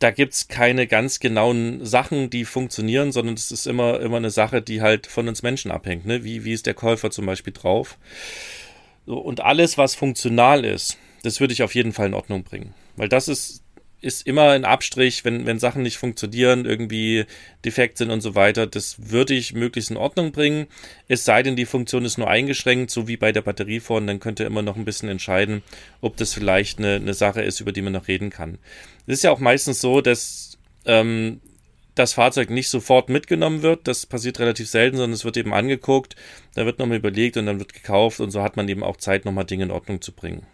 [0.03, 4.31] da gibt es keine ganz genauen Sachen, die funktionieren, sondern es ist immer, immer eine
[4.31, 6.05] Sache, die halt von uns Menschen abhängt.
[6.05, 6.25] Ne?
[6.25, 7.97] Wie, wie ist der Käufer zum Beispiel drauf?
[9.05, 12.73] So, und alles, was funktional ist, das würde ich auf jeden Fall in Ordnung bringen.
[12.97, 13.63] Weil das ist
[14.03, 17.25] ist immer ein Abstrich, wenn, wenn Sachen nicht funktionieren, irgendwie
[17.63, 18.67] defekt sind und so weiter.
[18.67, 20.67] Das würde ich möglichst in Ordnung bringen.
[21.07, 24.19] Es sei denn, die Funktion ist nur eingeschränkt, so wie bei der Batterie vorhin, dann
[24.19, 25.63] könnt ihr immer noch ein bisschen entscheiden,
[26.01, 28.57] ob das vielleicht eine, eine Sache ist, über die man noch reden kann.
[29.05, 31.41] Es ist ja auch meistens so, dass ähm,
[31.95, 33.87] das Fahrzeug nicht sofort mitgenommen wird.
[33.87, 36.15] Das passiert relativ selten, sondern es wird eben angeguckt,
[36.55, 39.25] da wird nochmal überlegt und dann wird gekauft und so hat man eben auch Zeit,
[39.25, 40.45] nochmal Dinge in Ordnung zu bringen.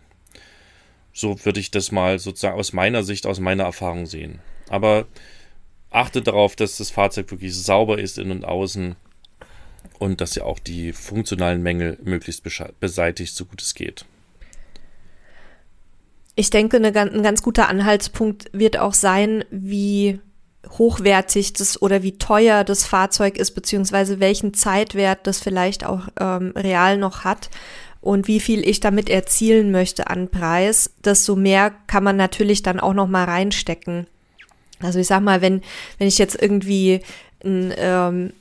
[1.13, 4.39] So würde ich das mal sozusagen aus meiner Sicht, aus meiner Erfahrung sehen.
[4.69, 5.07] Aber
[5.89, 8.95] achtet darauf, dass das Fahrzeug wirklich sauber ist innen und außen
[9.97, 12.43] und dass ihr auch die funktionalen Mängel möglichst
[12.79, 14.05] beseitigt, so gut es geht.
[16.39, 20.21] Ich denke, eine, ein ganz guter Anhaltspunkt wird auch sein, wie
[20.69, 26.53] hochwertig das oder wie teuer das Fahrzeug ist, beziehungsweise welchen Zeitwert das vielleicht auch ähm,
[26.55, 27.49] real noch hat
[27.99, 32.79] und wie viel ich damit erzielen möchte an Preis, desto mehr kann man natürlich dann
[32.79, 34.07] auch noch mal reinstecken.
[34.79, 35.61] Also ich sag mal, wenn,
[35.97, 37.01] wenn ich jetzt irgendwie
[37.43, 38.31] ein, ähm,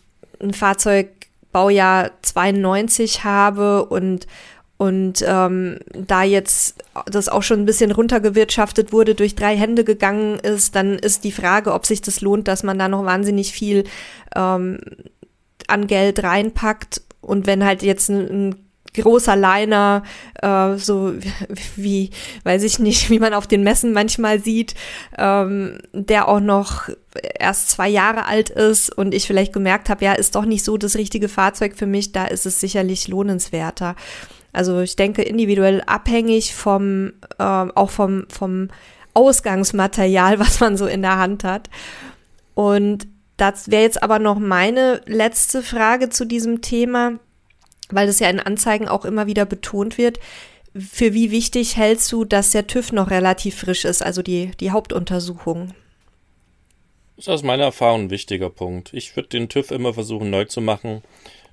[0.40, 1.08] ein Fahrzeug
[1.50, 4.28] Baujahr 92 habe und
[4.78, 10.38] und ähm, da jetzt das auch schon ein bisschen runtergewirtschaftet wurde, durch drei Hände gegangen
[10.38, 13.84] ist, dann ist die Frage, ob sich das lohnt, dass man da noch wahnsinnig viel
[14.36, 14.78] ähm,
[15.66, 17.02] an Geld reinpackt.
[17.20, 18.56] Und wenn halt jetzt ein, ein
[18.94, 20.04] großer Liner,
[20.40, 21.12] äh, so
[21.76, 22.10] wie,
[22.44, 24.76] weiß ich nicht, wie man auf den Messen manchmal sieht,
[25.18, 26.88] ähm, der auch noch
[27.40, 30.76] erst zwei Jahre alt ist und ich vielleicht gemerkt habe, ja, ist doch nicht so
[30.76, 33.96] das richtige Fahrzeug für mich, da ist es sicherlich lohnenswerter.
[34.52, 38.68] Also ich denke individuell abhängig vom, äh, auch vom, vom
[39.14, 41.70] Ausgangsmaterial, was man so in der Hand hat.
[42.54, 43.06] Und
[43.36, 47.18] das wäre jetzt aber noch meine letzte Frage zu diesem Thema
[47.90, 50.18] weil das ja in Anzeigen auch immer wieder betont wird.
[50.76, 54.70] Für wie wichtig hältst du, dass der TÜV noch relativ frisch ist, also die, die
[54.70, 55.74] Hauptuntersuchung?
[57.16, 58.92] Das ist aus meiner Erfahrung ein wichtiger Punkt.
[58.92, 61.02] Ich würde den TÜV immer versuchen neu zu machen.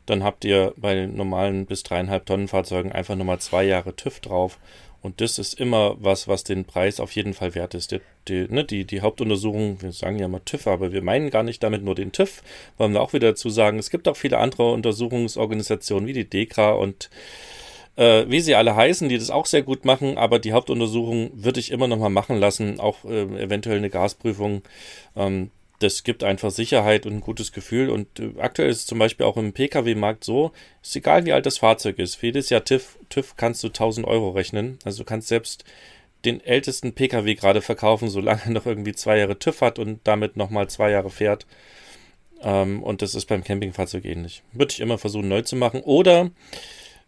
[0.06, 4.60] Dann habt ihr bei normalen bis dreieinhalb Tonnen Fahrzeugen einfach nochmal zwei Jahre TÜV drauf
[5.06, 7.92] und das ist immer was, was den Preis auf jeden Fall wert ist.
[7.92, 11.44] Die, die, ne, die, die Hauptuntersuchung, wir sagen ja mal TÜV, aber wir meinen gar
[11.44, 12.42] nicht damit nur den TÜV.
[12.80, 16.72] Wollen wir auch wieder dazu sagen, es gibt auch viele andere Untersuchungsorganisationen wie die DEKRA
[16.72, 17.12] und
[17.98, 21.60] äh, wie sie alle heißen, die das auch sehr gut machen, aber die Hauptuntersuchung würde
[21.60, 24.64] ich immer noch mal machen lassen, auch äh, eventuell eine Gasprüfung.
[25.16, 27.90] Ähm, das gibt einfach Sicherheit und ein gutes Gefühl.
[27.90, 31.46] Und äh, aktuell ist es zum Beispiel auch im Pkw-Markt so, ist egal wie alt
[31.46, 32.16] das Fahrzeug ist.
[32.16, 34.80] Für jedes Jahr TÜV, TÜV kannst du 1000 Euro rechnen.
[34.84, 35.66] Also du kannst selbst
[36.24, 40.38] den ältesten Pkw gerade verkaufen, solange er noch irgendwie zwei Jahre TÜV hat und damit
[40.38, 41.46] nochmal zwei Jahre fährt.
[42.42, 44.44] Ähm, und das ist beim Campingfahrzeug ähnlich.
[44.54, 45.82] Würde ich immer versuchen neu zu machen.
[45.82, 46.32] Oder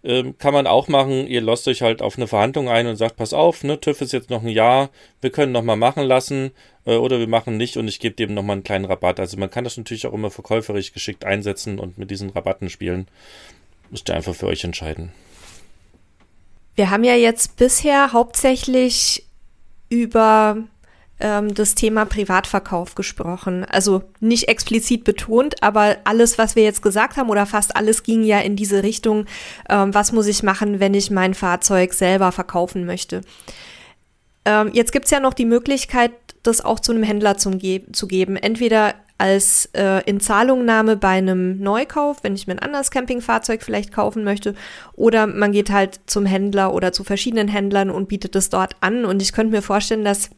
[0.08, 3.18] ähm, kann man auch machen, ihr lasst euch halt auf eine Verhandlung ein und sagt,
[3.18, 4.90] pass auf, ne, TÜV ist jetzt noch ein Jahr,
[5.20, 6.52] wir können nochmal machen lassen
[6.86, 9.20] äh, oder wir machen nicht und ich gebe dem nochmal einen kleinen Rabatt.
[9.20, 13.10] Also man kann das natürlich auch immer verkäuferisch geschickt einsetzen und mit diesen Rabatten spielen.
[13.90, 15.12] Müsst ihr einfach für euch entscheiden.
[16.76, 19.26] Wir haben ja jetzt bisher hauptsächlich
[19.90, 20.58] über
[21.20, 23.66] ähm, das Thema Privatverkauf gesprochen.
[23.66, 28.24] Also nicht explizit betont, aber alles, was wir jetzt gesagt haben oder fast alles ging
[28.24, 29.26] ja in diese Richtung,
[29.70, 33.22] ähm, was muss ich machen, wenn ich mein Fahrzeug selber verkaufen möchte.
[34.46, 36.12] Ähm, jetzt gibt's ja noch die Möglichkeit,
[36.44, 38.38] das auch zu einem Händler zum ge zu geben.
[38.38, 44.24] Entweder als äh, Inzahlungnahme bei einem Neukauf, wenn ich mir ein anderes Campingfahrzeug vielleicht kaufen
[44.24, 44.54] möchte.
[44.94, 49.06] Oder man geht halt zum Händler oder zu verschiedenen Händlern und bietet es dort an.
[49.06, 50.30] Und ich könnte mir vorstellen, dass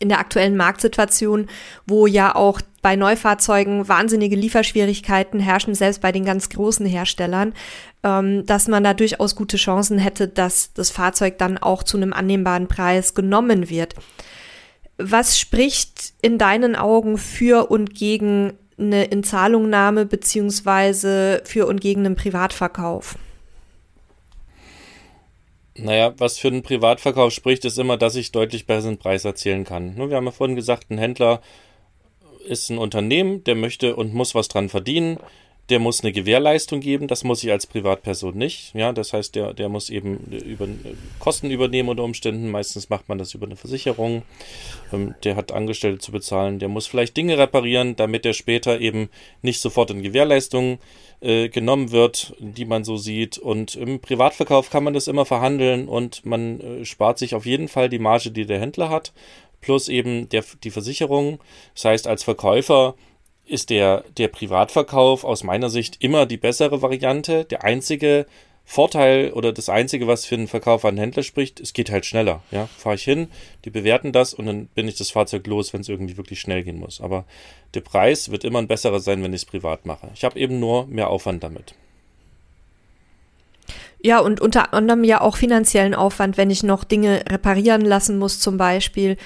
[0.00, 1.46] in der aktuellen Marktsituation,
[1.86, 7.52] wo ja auch bei Neufahrzeugen wahnsinnige Lieferschwierigkeiten herrschen, selbst bei den ganz großen Herstellern,
[8.02, 12.12] ähm, dass man da durchaus gute Chancen hätte, dass das Fahrzeug dann auch zu einem
[12.12, 13.94] annehmbaren Preis genommen wird.
[14.96, 22.16] Was spricht in deinen Augen für und gegen eine Inzahlungnahme beziehungsweise für und gegen einen
[22.16, 23.16] Privatverkauf?
[25.82, 29.96] Naja, was für einen Privatverkauf spricht, ist immer, dass ich deutlich besseren Preis erzielen kann.
[29.96, 31.40] Wir haben ja vorhin gesagt, ein Händler
[32.46, 35.18] ist ein Unternehmen, der möchte und muss was dran verdienen
[35.70, 38.74] der muss eine Gewährleistung geben, das muss ich als Privatperson nicht.
[38.74, 40.66] Ja, das heißt, der, der muss eben über,
[41.20, 42.50] Kosten übernehmen unter Umständen.
[42.50, 44.22] Meistens macht man das über eine Versicherung.
[44.92, 49.10] Ähm, der hat Angestellte zu bezahlen, der muss vielleicht Dinge reparieren, damit er später eben
[49.42, 50.78] nicht sofort in Gewährleistung
[51.20, 53.38] äh, genommen wird, die man so sieht.
[53.38, 57.68] Und im Privatverkauf kann man das immer verhandeln und man äh, spart sich auf jeden
[57.68, 59.12] Fall die Marge, die der Händler hat,
[59.60, 61.38] plus eben der, die Versicherung.
[61.74, 62.96] Das heißt, als Verkäufer
[63.46, 67.44] ist der, der Privatverkauf aus meiner Sicht immer die bessere Variante.
[67.44, 68.26] Der einzige
[68.64, 72.42] Vorteil oder das einzige, was für einen Verkauf an Händler spricht, es geht halt schneller.
[72.52, 73.26] Ja, fahre ich hin,
[73.64, 76.62] die bewerten das und dann bin ich das Fahrzeug los, wenn es irgendwie wirklich schnell
[76.62, 77.00] gehen muss.
[77.00, 77.24] Aber
[77.74, 80.08] der Preis wird immer ein besserer sein, wenn ich es privat mache.
[80.14, 81.74] Ich habe eben nur mehr Aufwand damit.
[84.02, 88.38] Ja, und unter anderem ja auch finanziellen Aufwand, wenn ich noch Dinge reparieren lassen muss,
[88.38, 89.16] zum Beispiel.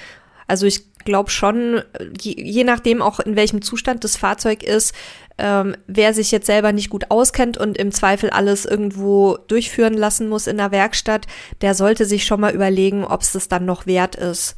[0.47, 1.81] Also ich glaube schon,
[2.19, 4.93] je, je, nachdem auch in welchem Zustand das Fahrzeug ist,
[5.37, 10.27] ähm, wer sich jetzt selber nicht gut auskennt und im Zweifel alles irgendwo durchführen lassen
[10.27, 11.27] muss in der Werkstatt,
[11.61, 14.55] der sollte sich schon mal überlegen, ob es das dann noch wert ist.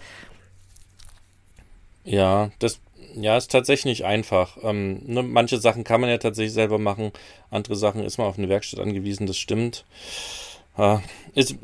[2.04, 2.80] Ja, das
[3.16, 4.58] ja, ist tatsächlich nicht einfach.
[4.62, 7.12] Ähm, ne, manche Sachen kann man ja tatsächlich selber machen,
[7.50, 9.86] andere Sachen ist man auf eine Werkstatt angewiesen, das stimmt.
[10.78, 11.02] Ja,
[11.36, 11.56] es,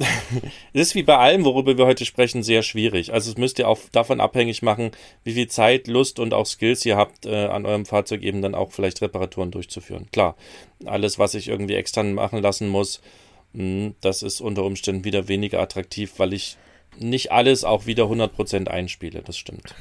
[0.73, 3.13] ist wie bei allem, worüber wir heute sprechen, sehr schwierig.
[3.13, 4.91] Also es müsst ihr auch davon abhängig machen,
[5.23, 8.56] wie viel Zeit, Lust und auch Skills ihr habt, äh, an eurem Fahrzeug eben dann
[8.56, 10.08] auch vielleicht Reparaturen durchzuführen.
[10.12, 10.36] Klar,
[10.86, 13.02] alles, was ich irgendwie extern machen lassen muss,
[13.54, 16.58] mh, hm, das ist unter Umständen wieder weniger attraktiv, weil ich
[16.99, 19.21] nicht alles auch wieder 100% einspiele.
[19.23, 19.76] Das stimmt.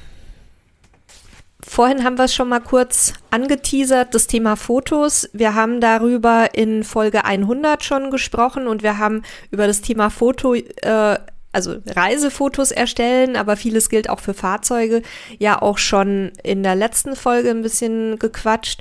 [1.73, 5.27] Vorhin haben wir es schon mal kurz angeteasert, das Thema Fotos.
[5.33, 10.53] Wir haben darüber in Folge 100 schon gesprochen und wir haben über das Thema Foto,
[10.53, 11.17] äh,
[11.51, 15.01] also Reisefotos erstellen, aber vieles gilt auch für Fahrzeuge,
[15.39, 18.79] ja auch schon in der letzten Folge ein bisschen gequatscht.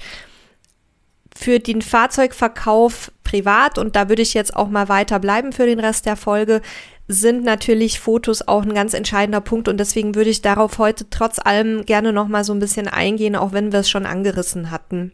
[1.35, 5.81] Für den Fahrzeugverkauf privat, und da würde ich jetzt auch mal weiter bleiben für den
[5.81, 6.61] Rest der Folge,
[7.09, 11.39] sind natürlich Fotos auch ein ganz entscheidender Punkt und deswegen würde ich darauf heute trotz
[11.39, 15.13] allem gerne noch mal so ein bisschen eingehen, auch wenn wir es schon angerissen hatten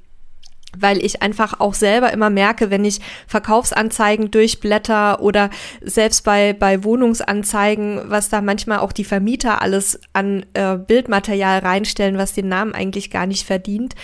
[0.77, 6.85] weil ich einfach auch selber immer merke, wenn ich Verkaufsanzeigen durchblätter oder selbst bei, bei
[6.85, 12.75] Wohnungsanzeigen, was da manchmal auch die Vermieter alles an äh, Bildmaterial reinstellen, was den Namen
[12.75, 13.95] eigentlich gar nicht verdient,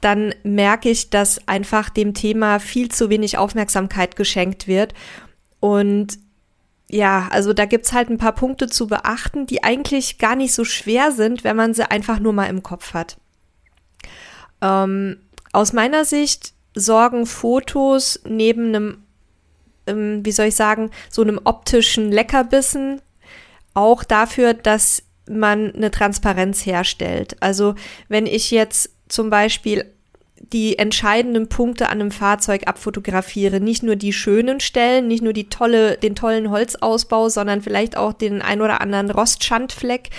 [0.00, 4.94] dann merke ich, dass einfach dem Thema viel zu wenig Aufmerksamkeit geschenkt wird.
[5.58, 6.20] Und
[6.90, 10.64] ja, also da gibt's halt ein paar Punkte zu beachten, die eigentlich gar nicht so
[10.64, 13.18] schwer sind, wenn man sie einfach nur mal im Kopf hat.
[14.62, 15.18] Ähm,
[15.52, 19.02] aus meiner Sicht sorgen Fotos neben einem,
[19.86, 23.02] ähm, wie soll ich sagen, so einem optischen Leckerbissen
[23.74, 27.36] auch dafür, dass man eine Transparenz herstellt.
[27.40, 27.74] Also
[28.08, 29.92] wenn ich jetzt zum Beispiel
[30.52, 33.60] die entscheidenden Punkte an einem Fahrzeug abfotografiere.
[33.60, 38.12] Nicht nur die schönen Stellen, nicht nur die tolle, den tollen Holzausbau, sondern vielleicht auch
[38.12, 40.10] den ein oder anderen Rostschandfleck.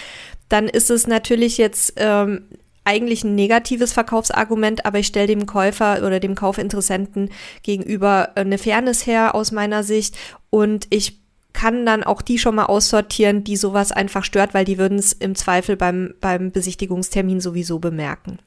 [0.47, 2.43] Dann ist es natürlich jetzt ähm,
[2.83, 7.29] eigentlich ein negatives Verkaufsargument, aber ich stelle dem Käufer oder dem Kaufinteressenten
[7.63, 10.17] gegenüber eine Fairness her aus meiner Sicht
[10.49, 11.19] und ich
[11.53, 15.13] kann dann auch die schon mal aussortieren, die sowas einfach stört, weil die würden es
[15.13, 18.39] im Zweifel beim, beim Besichtigungstermin sowieso bemerken.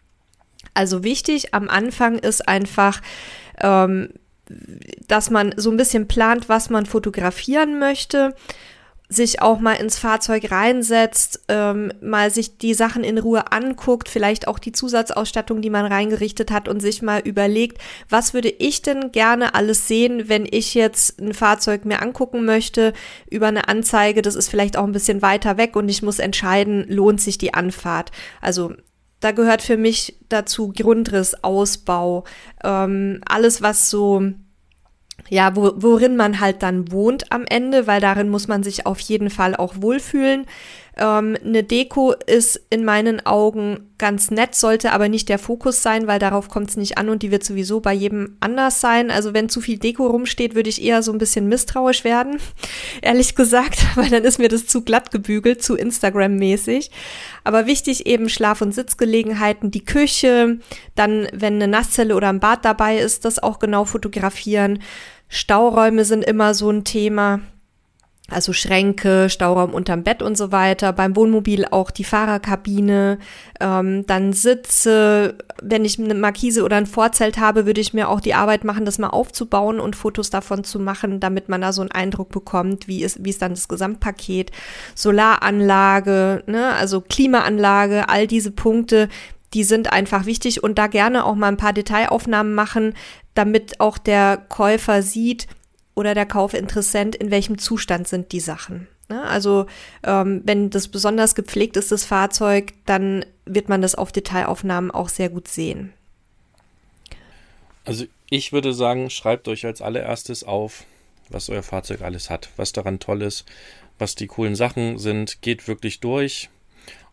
[0.74, 3.00] Also wichtig am Anfang ist einfach,
[3.60, 4.10] ähm,
[5.08, 8.34] dass man so ein bisschen plant, was man fotografieren möchte,
[9.14, 14.48] sich auch mal ins Fahrzeug reinsetzt, ähm, mal sich die Sachen in Ruhe anguckt, vielleicht
[14.48, 19.12] auch die Zusatzausstattung, die man reingerichtet hat und sich mal überlegt, was würde ich denn
[19.12, 22.92] gerne alles sehen, wenn ich jetzt ein Fahrzeug mir angucken möchte
[23.30, 26.86] über eine Anzeige, das ist vielleicht auch ein bisschen weiter weg und ich muss entscheiden,
[26.88, 28.12] lohnt sich die Anfahrt.
[28.40, 28.72] Also
[29.22, 32.24] da gehört für mich dazu Grundriss, Ausbau,
[32.64, 34.22] ähm, alles, was so,
[35.28, 38.98] ja, wo, worin man halt dann wohnt am Ende, weil darin muss man sich auf
[38.98, 40.46] jeden Fall auch wohlfühlen.
[40.96, 46.06] Ähm, eine Deko ist in meinen Augen ganz nett, sollte aber nicht der Fokus sein,
[46.06, 49.10] weil darauf kommt es nicht an und die wird sowieso bei jedem anders sein.
[49.10, 52.38] Also wenn zu viel Deko rumsteht, würde ich eher so ein bisschen misstrauisch werden,
[53.02, 56.90] ehrlich gesagt, weil dann ist mir das zu glatt gebügelt, zu Instagram-mäßig.
[57.44, 60.58] Aber wichtig eben Schlaf- und Sitzgelegenheiten, die Küche,
[60.94, 64.80] dann wenn eine Nasszelle oder ein Bad dabei ist, das auch genau fotografieren.
[65.28, 67.40] Stauräume sind immer so ein Thema.
[68.30, 70.92] Also Schränke, Stauraum unterm Bett und so weiter.
[70.92, 73.18] Beim Wohnmobil auch die Fahrerkabine,
[73.60, 75.36] ähm, dann Sitze.
[75.60, 78.84] Wenn ich eine Markise oder ein Vorzelt habe, würde ich mir auch die Arbeit machen,
[78.84, 82.88] das mal aufzubauen und Fotos davon zu machen, damit man da so einen Eindruck bekommt,
[82.88, 84.50] wie ist, wie ist dann das Gesamtpaket.
[84.94, 89.08] Solaranlage, ne, also Klimaanlage, all diese Punkte,
[89.52, 92.94] die sind einfach wichtig und da gerne auch mal ein paar Detailaufnahmen machen,
[93.34, 95.48] damit auch der Käufer sieht
[95.94, 98.88] oder der Kaufinteressent, in welchem Zustand sind die Sachen.
[99.08, 99.22] Ne?
[99.22, 99.66] Also
[100.04, 105.08] ähm, wenn das besonders gepflegt ist, das Fahrzeug, dann wird man das auf Detailaufnahmen auch
[105.08, 105.92] sehr gut sehen.
[107.84, 110.84] Also ich würde sagen, schreibt euch als allererstes auf,
[111.28, 113.44] was euer Fahrzeug alles hat, was daran toll ist,
[113.98, 116.48] was die coolen Sachen sind, geht wirklich durch.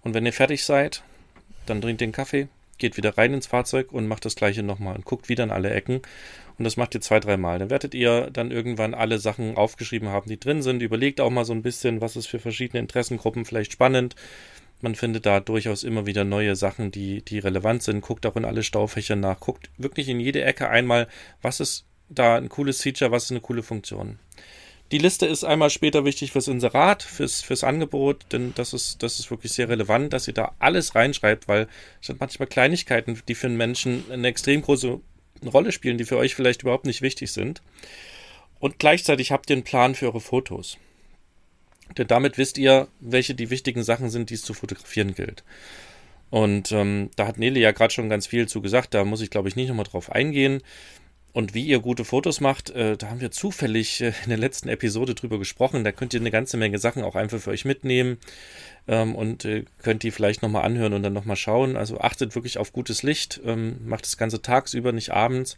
[0.02, 1.04] Und wenn ihr fertig seid,
[1.66, 2.48] dann trinkt den Kaffee,
[2.80, 5.70] geht wieder rein ins Fahrzeug und macht das gleiche nochmal und guckt wieder in alle
[5.70, 6.02] Ecken.
[6.58, 7.60] Und das macht ihr zwei, dreimal.
[7.60, 10.82] Dann werdet ihr dann irgendwann alle Sachen aufgeschrieben haben, die drin sind.
[10.82, 14.16] Überlegt auch mal so ein bisschen, was ist für verschiedene Interessengruppen vielleicht spannend.
[14.82, 18.02] Man findet da durchaus immer wieder neue Sachen, die, die relevant sind.
[18.02, 19.40] Guckt auch in alle Staufächer nach.
[19.40, 21.08] Guckt wirklich in jede Ecke einmal,
[21.42, 24.20] was ist da ein cooles Feature, was ist eine coole Funktion.
[24.92, 29.20] Die Liste ist einmal später wichtig fürs Inserat, fürs, fürs Angebot, denn das ist, das
[29.20, 31.68] ist wirklich sehr relevant, dass ihr da alles reinschreibt, weil
[32.02, 35.00] es sind manchmal Kleinigkeiten, die für einen Menschen eine extrem große
[35.46, 37.62] Rolle spielen, die für euch vielleicht überhaupt nicht wichtig sind.
[38.60, 40.78] Und gleichzeitig habt ihr einen Plan für eure Fotos.
[41.98, 45.44] Denn damit wisst ihr, welche die wichtigen Sachen sind, die es zu fotografieren gilt.
[46.30, 49.30] Und ähm, da hat Nele ja gerade schon ganz viel zu gesagt, da muss ich
[49.30, 50.62] glaube ich nicht nochmal drauf eingehen.
[51.32, 54.68] Und wie ihr gute Fotos macht, äh, da haben wir zufällig äh, in der letzten
[54.68, 55.84] Episode drüber gesprochen.
[55.84, 58.18] Da könnt ihr eine ganze Menge Sachen auch einfach für euch mitnehmen
[58.88, 61.78] ähm, und äh, könnt die vielleicht nochmal anhören und dann nochmal schauen.
[61.78, 65.56] Also achtet wirklich auf gutes Licht, ähm, macht das Ganze tagsüber, nicht abends.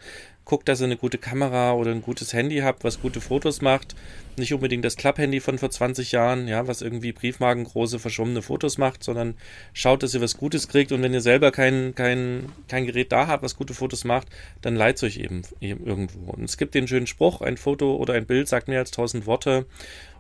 [0.52, 3.96] Guckt, dass ihr eine gute Kamera oder ein gutes Handy habt, was gute Fotos macht.
[4.36, 9.02] Nicht unbedingt das Klapphandy von vor 20 Jahren, ja, was irgendwie briefmarkengroße, verschwommene Fotos macht,
[9.02, 9.36] sondern
[9.72, 10.92] schaut, dass ihr was Gutes kriegt.
[10.92, 14.28] Und wenn ihr selber kein, kein, kein Gerät da habt, was gute Fotos macht,
[14.62, 16.32] dann leiht euch eben, eben irgendwo.
[16.32, 19.28] Und es gibt den schönen Spruch, ein Foto oder ein Bild sagt mehr als tausend
[19.28, 19.68] Worte.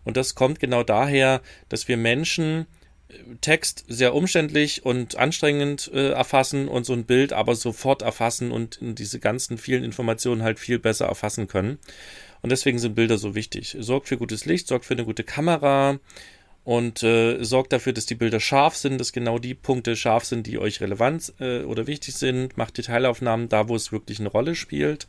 [0.06, 2.67] Und das kommt genau daher, dass wir Menschen
[3.41, 8.80] Text sehr umständlich und anstrengend äh, erfassen und so ein Bild aber sofort erfassen und
[8.82, 11.80] diese ganzen vielen Informationen halt viel besser erfassen können.
[12.41, 13.78] Und deswegen sind Bilder so wichtig.
[13.80, 16.00] Sorgt für gutes Licht, sorgt für eine gute Kamera
[16.63, 20.47] und äh, sorgt dafür, dass die Bilder scharf sind, dass genau die Punkte scharf sind,
[20.47, 22.58] die euch relevant äh, oder wichtig sind.
[22.58, 25.08] Macht Detailaufnahmen da, wo es wirklich eine Rolle spielt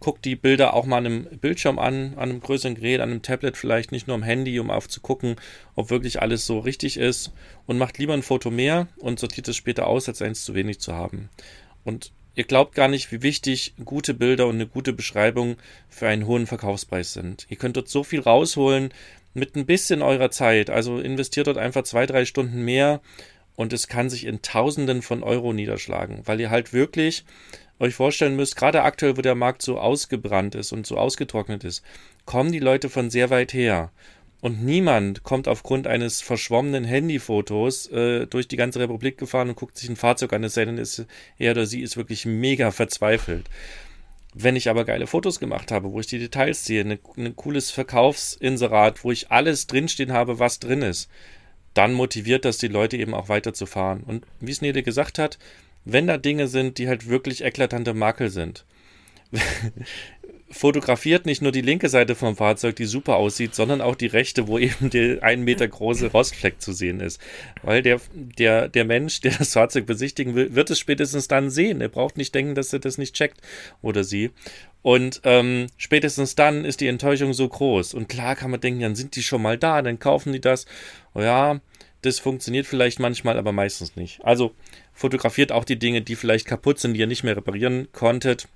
[0.00, 3.22] guckt die Bilder auch mal an einem Bildschirm an, an einem größeren Gerät, an einem
[3.22, 5.36] Tablet vielleicht, nicht nur am Handy, um aufzugucken,
[5.76, 7.32] ob wirklich alles so richtig ist
[7.66, 10.80] und macht lieber ein Foto mehr und sortiert es später aus, als eins zu wenig
[10.80, 11.28] zu haben.
[11.84, 15.56] Und ihr glaubt gar nicht, wie wichtig gute Bilder und eine gute Beschreibung
[15.88, 17.46] für einen hohen Verkaufspreis sind.
[17.50, 18.92] Ihr könnt dort so viel rausholen
[19.34, 20.70] mit ein bisschen eurer Zeit.
[20.70, 23.00] Also investiert dort einfach zwei, drei Stunden mehr
[23.54, 27.24] und es kann sich in Tausenden von Euro niederschlagen, weil ihr halt wirklich
[27.80, 31.82] euch vorstellen müsst, gerade aktuell, wo der Markt so ausgebrannt ist und so ausgetrocknet ist,
[32.26, 33.90] kommen die Leute von sehr weit her.
[34.40, 39.76] Und niemand kommt aufgrund eines verschwommenen Handyfotos äh, durch die ganze Republik gefahren und guckt
[39.76, 41.04] sich ein Fahrzeug an, es sei denn, ist,
[41.38, 43.50] er oder sie ist wirklich mega verzweifelt.
[44.32, 47.70] Wenn ich aber geile Fotos gemacht habe, wo ich die Details sehe, ein ne cooles
[47.70, 51.10] Verkaufsinserat, wo ich alles drinstehen habe, was drin ist,
[51.74, 54.02] dann motiviert das die Leute eben auch weiterzufahren.
[54.04, 55.38] Und wie es Nede gesagt hat,
[55.84, 58.64] wenn da Dinge sind, die halt wirklich eklatante Makel sind.
[60.50, 64.48] fotografiert nicht nur die linke Seite vom Fahrzeug, die super aussieht, sondern auch die rechte,
[64.48, 67.20] wo eben der ein Meter große Rostfleck zu sehen ist.
[67.62, 71.80] Weil der, der, der Mensch, der das Fahrzeug besichtigen will, wird es spätestens dann sehen.
[71.80, 73.40] Er braucht nicht denken, dass er das nicht checkt
[73.80, 74.30] oder sie.
[74.82, 77.94] Und ähm, spätestens dann ist die Enttäuschung so groß.
[77.94, 80.66] Und klar kann man denken, dann sind die schon mal da, dann kaufen die das.
[81.14, 81.60] Oh ja,
[82.02, 84.24] das funktioniert vielleicht manchmal, aber meistens nicht.
[84.24, 84.54] Also
[84.92, 88.48] fotografiert auch die Dinge, die vielleicht kaputt sind, die ihr nicht mehr reparieren konntet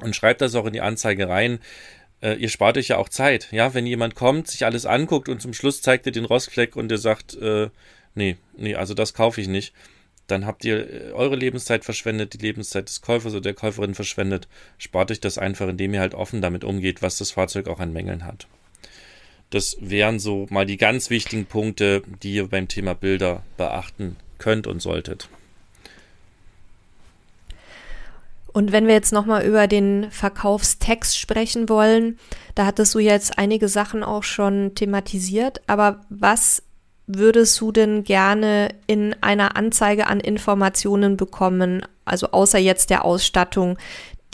[0.00, 1.60] und schreibt das auch in die Anzeige rein.
[2.20, 3.48] Äh, ihr spart euch ja auch Zeit.
[3.50, 6.90] Ja, wenn jemand kommt, sich alles anguckt und zum Schluss zeigt ihr den Rostfleck und
[6.90, 7.70] ihr sagt, äh,
[8.14, 9.72] nee, nee, also das kaufe ich nicht,
[10.26, 14.48] dann habt ihr äh, eure Lebenszeit verschwendet, die Lebenszeit des Käufers oder der Käuferin verschwendet.
[14.78, 17.92] Spart euch das einfach, indem ihr halt offen damit umgeht, was das Fahrzeug auch an
[17.92, 18.46] Mängeln hat.
[19.56, 24.66] Das wären so mal die ganz wichtigen Punkte, die ihr beim Thema Bilder beachten könnt
[24.66, 25.30] und solltet.
[28.52, 32.18] Und wenn wir jetzt nochmal über den Verkaufstext sprechen wollen,
[32.54, 36.62] da hattest du jetzt einige Sachen auch schon thematisiert, aber was
[37.06, 43.78] würdest du denn gerne in einer Anzeige an Informationen bekommen, also außer jetzt der Ausstattung,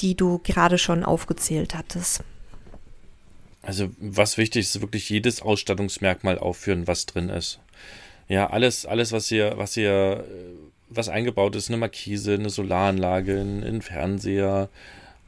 [0.00, 2.24] die du gerade schon aufgezählt hattest?
[3.62, 7.60] Also was wichtig ist, wirklich jedes Ausstattungsmerkmal aufführen, was drin ist.
[8.28, 10.24] Ja, alles, alles, was ihr, was ihr
[10.88, 14.68] was eingebaut ist, eine Markise, eine Solaranlage, ein, ein Fernseher,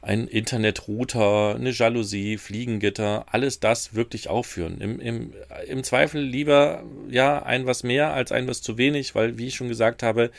[0.01, 4.79] ein Internetrouter, eine Jalousie, Fliegengitter, alles das wirklich aufführen.
[4.79, 5.33] Im, im,
[5.67, 9.55] Im Zweifel lieber ja ein was mehr als ein was zu wenig, weil, wie ich
[9.55, 10.29] schon gesagt habe,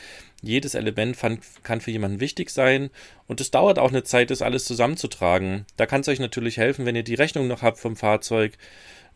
[0.41, 1.17] jedes Element
[1.63, 2.89] kann für jemanden wichtig sein
[3.27, 5.65] und es dauert auch eine Zeit, das alles zusammenzutragen.
[5.77, 8.57] Da kann es euch natürlich helfen, wenn ihr die Rechnung noch habt vom Fahrzeug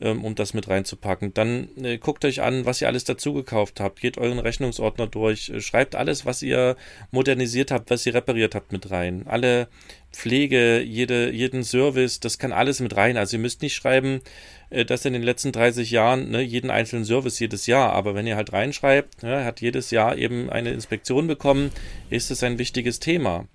[0.02, 1.34] ähm, um das mit reinzupacken.
[1.34, 4.02] Dann äh, guckt euch an, was ihr alles dazu gekauft habt.
[4.02, 5.50] Geht euren Rechnungsordner durch.
[5.50, 6.76] Äh, schreibt alles, was ihr
[7.12, 9.28] modernisiert habt, was ihr repariert habt, mit rein.
[9.28, 9.68] Alle
[10.12, 13.18] Pflege, jede, jeden Service, das kann alles mit rein.
[13.18, 14.22] Also ihr müsst nicht schreiben,
[14.70, 17.94] äh, dass in den letzten 30 Jahren ne, jeden einzelnen Service jedes Jahr.
[17.94, 21.72] Aber wenn ihr halt reinschreibt, ja, hat jedes Jahr eben eine Inspektion bekommen,
[22.10, 23.48] ist es ein wichtiges Thema.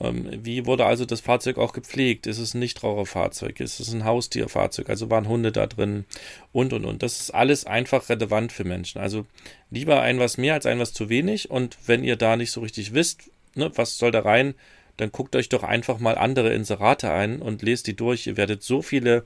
[0.00, 2.26] Ähm, wie wurde also das Fahrzeug auch gepflegt?
[2.26, 3.60] Ist es ein Nichtraucherfahrzeug?
[3.60, 4.88] Ist es ein Haustierfahrzeug?
[4.88, 6.06] Also waren Hunde da drin?
[6.52, 7.02] Und, und, und.
[7.02, 9.00] Das ist alles einfach relevant für Menschen.
[9.00, 9.26] Also
[9.70, 11.50] lieber ein was mehr als ein was zu wenig.
[11.50, 14.54] Und wenn ihr da nicht so richtig wisst, ne, was soll da rein,
[15.00, 18.26] dann guckt euch doch einfach mal andere Inserate ein und lest die durch.
[18.26, 19.24] Ihr werdet so viele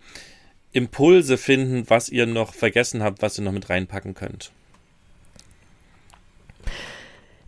[0.73, 4.53] Impulse finden, was ihr noch vergessen habt, was ihr noch mit reinpacken könnt.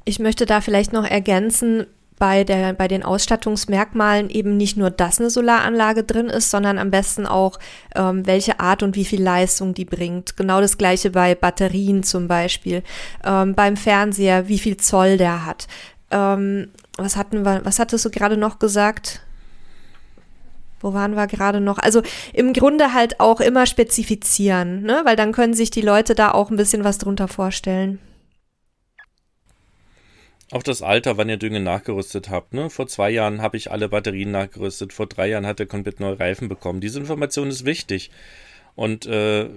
[0.05, 1.87] Ich möchte da vielleicht noch ergänzen,
[2.19, 6.91] bei, der, bei den Ausstattungsmerkmalen eben nicht nur, dass eine Solaranlage drin ist, sondern am
[6.91, 7.59] besten auch,
[7.95, 10.37] ähm, welche Art und wie viel Leistung die bringt.
[10.37, 12.83] Genau das gleiche bei Batterien zum Beispiel.
[13.25, 15.67] Ähm, beim Fernseher, wie viel Zoll der hat.
[16.11, 19.23] Ähm, was hatten wir, was hattest du gerade noch gesagt?
[20.81, 21.79] Wo waren wir gerade noch?
[21.79, 22.03] Also
[22.33, 25.03] im Grunde halt auch immer spezifizieren, ne?
[25.05, 27.99] weil dann können sich die Leute da auch ein bisschen was drunter vorstellen.
[30.53, 32.55] Auch das Alter, wann ihr Dünge nachgerüstet habt.
[32.55, 32.71] Ne?
[32.71, 36.21] Vor zwei Jahren habe ich alle Batterien nachgerüstet, vor drei Jahren hat er komplett neue
[36.21, 36.81] Reifen bekommen.
[36.81, 38.11] Diese Information ist wichtig.
[38.77, 39.49] Und äh,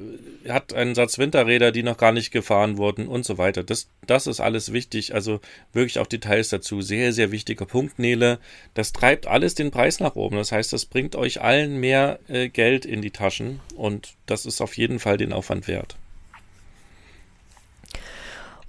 [0.47, 3.63] hat einen Satz Winterräder, die noch gar nicht gefahren wurden und so weiter.
[3.63, 5.13] Das, das ist alles wichtig.
[5.13, 5.41] Also
[5.73, 6.81] wirklich auch Details dazu.
[6.81, 8.39] Sehr, sehr wichtiger Punkt, Nele.
[8.73, 10.37] Das treibt alles den Preis nach oben.
[10.37, 13.59] Das heißt, das bringt euch allen mehr äh, Geld in die Taschen.
[13.75, 15.97] Und das ist auf jeden Fall den Aufwand wert.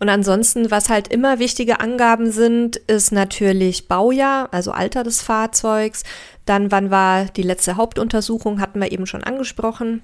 [0.00, 6.04] Und ansonsten, was halt immer wichtige Angaben sind, ist natürlich Baujahr, also Alter des Fahrzeugs.
[6.46, 10.02] Dann, wann war die letzte Hauptuntersuchung, hatten wir eben schon angesprochen.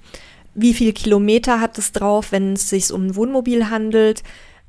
[0.58, 4.22] Wie viele Kilometer hat es drauf, wenn es sich um ein Wohnmobil handelt?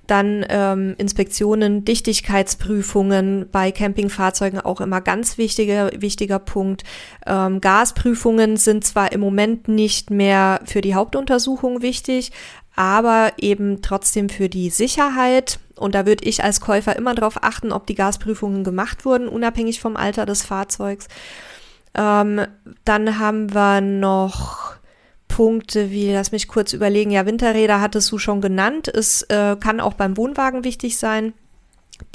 [0.06, 6.84] Dann ähm, Inspektionen, Dichtigkeitsprüfungen bei Campingfahrzeugen auch immer ganz wichtiger, wichtiger Punkt.
[7.26, 12.32] Ähm, Gasprüfungen sind zwar im Moment nicht mehr für die Hauptuntersuchung wichtig,
[12.76, 15.60] aber eben trotzdem für die Sicherheit.
[15.78, 19.80] Und da würde ich als Käufer immer darauf achten, ob die Gasprüfungen gemacht wurden, unabhängig
[19.80, 21.08] vom Alter des Fahrzeugs.
[21.96, 22.42] Ähm,
[22.86, 24.77] dann haben wir noch
[25.28, 28.88] Punkte wie, lass mich kurz überlegen, ja, Winterräder hattest du schon genannt.
[28.88, 31.34] Es äh, kann auch beim Wohnwagen wichtig sein.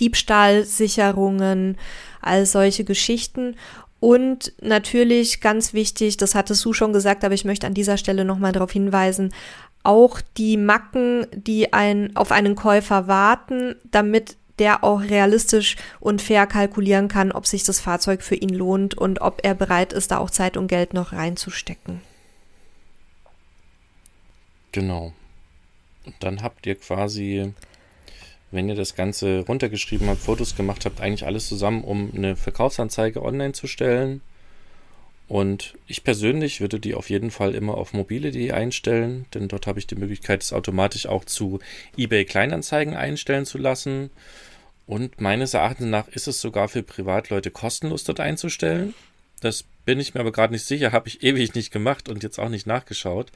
[0.00, 1.76] Diebstahlsicherungen,
[2.20, 3.56] all solche Geschichten.
[4.00, 8.24] Und natürlich ganz wichtig, das hattest du schon gesagt, aber ich möchte an dieser Stelle
[8.24, 9.32] nochmal darauf hinweisen,
[9.84, 16.46] auch die Macken, die ein, auf einen Käufer warten, damit der auch realistisch und fair
[16.46, 20.18] kalkulieren kann, ob sich das Fahrzeug für ihn lohnt und ob er bereit ist, da
[20.18, 22.00] auch Zeit und Geld noch reinzustecken.
[24.72, 25.12] Genau.
[26.04, 27.52] Und dann habt ihr quasi,
[28.50, 33.22] wenn ihr das Ganze runtergeschrieben habt, Fotos gemacht habt, eigentlich alles zusammen, um eine Verkaufsanzeige
[33.22, 34.20] online zu stellen
[35.32, 39.78] und ich persönlich würde die auf jeden Fall immer auf mobile.de einstellen, denn dort habe
[39.78, 41.58] ich die Möglichkeit, es automatisch auch zu
[41.96, 44.10] eBay Kleinanzeigen einstellen zu lassen.
[44.86, 48.92] Und meines Erachtens nach ist es sogar für Privatleute kostenlos dort einzustellen.
[49.40, 52.38] Das bin ich mir aber gerade nicht sicher, habe ich ewig nicht gemacht und jetzt
[52.38, 53.32] auch nicht nachgeschaut.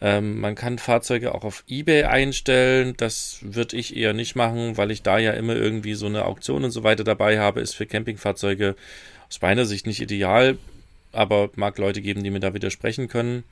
[0.00, 2.94] Ähm, man kann Fahrzeuge auch auf eBay einstellen.
[2.96, 6.64] Das würde ich eher nicht machen, weil ich da ja immer irgendwie so eine Auktion
[6.64, 7.60] und so weiter dabei habe.
[7.60, 8.76] Ist für Campingfahrzeuge
[9.28, 10.58] aus meiner Sicht nicht ideal
[11.14, 13.44] aber mag Leute geben, die mir da widersprechen können.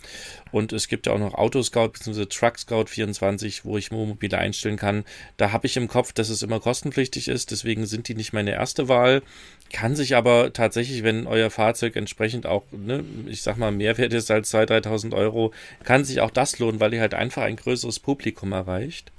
[0.50, 2.26] Und es gibt ja auch noch Autoscout bzw.
[2.26, 5.04] Truck Scout 24, wo ich Wohnmobile einstellen kann.
[5.36, 8.52] Da habe ich im Kopf, dass es immer kostenpflichtig ist, deswegen sind die nicht meine
[8.52, 9.22] erste Wahl.
[9.72, 14.12] Kann sich aber tatsächlich, wenn euer Fahrzeug entsprechend auch, ne, ich sag mal, mehr wert
[14.12, 15.52] ist als 2.000, 3.000 Euro,
[15.84, 19.12] kann sich auch das lohnen, weil ihr halt einfach ein größeres Publikum erreicht.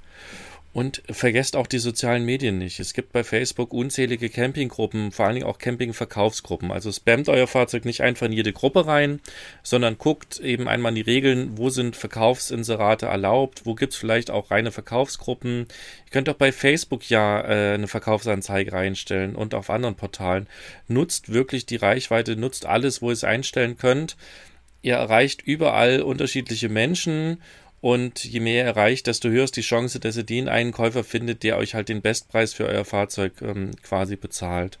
[0.74, 2.80] Und vergesst auch die sozialen Medien nicht.
[2.80, 6.72] Es gibt bei Facebook unzählige Campinggruppen, vor allen Dingen auch Campingverkaufsgruppen.
[6.72, 9.20] Also spammt euer Fahrzeug nicht einfach in jede Gruppe rein,
[9.62, 14.50] sondern guckt eben einmal in die Regeln, wo sind Verkaufsinserate erlaubt, wo gibt's vielleicht auch
[14.50, 15.68] reine Verkaufsgruppen.
[16.06, 20.48] Ihr könnt auch bei Facebook ja äh, eine Verkaufsanzeige reinstellen und auf anderen Portalen.
[20.88, 24.16] Nutzt wirklich die Reichweite, nutzt alles, wo ihr es einstellen könnt.
[24.82, 27.40] Ihr erreicht überall unterschiedliche Menschen
[27.84, 31.04] und je mehr ihr erreicht, desto höher ist die Chance, dass ihr den einen Käufer
[31.04, 34.78] findet, der euch halt den Bestpreis für euer Fahrzeug ähm, quasi bezahlt.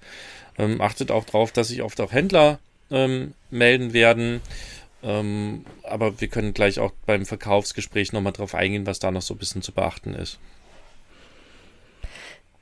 [0.56, 4.40] Ähm, achtet auch darauf, dass sich oft auch Händler ähm, melden werden.
[5.02, 9.34] Ähm, aber wir können gleich auch beim Verkaufsgespräch nochmal drauf eingehen, was da noch so
[9.34, 10.38] ein bisschen zu beachten ist.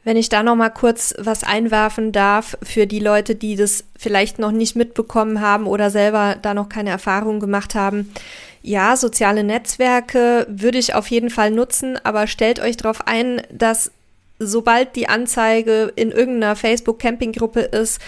[0.03, 4.41] Wenn ich da noch mal kurz was einwerfen darf für die Leute, die das vielleicht
[4.41, 8.13] noch nicht mitbekommen haben oder selber da noch keine Erfahrung gemacht haben.
[8.63, 13.91] Ja, soziale Netzwerke würde ich auf jeden Fall nutzen, aber stellt euch darauf ein, dass
[14.39, 18.01] sobald die Anzeige in irgendeiner Facebook-Camping-Gruppe ist,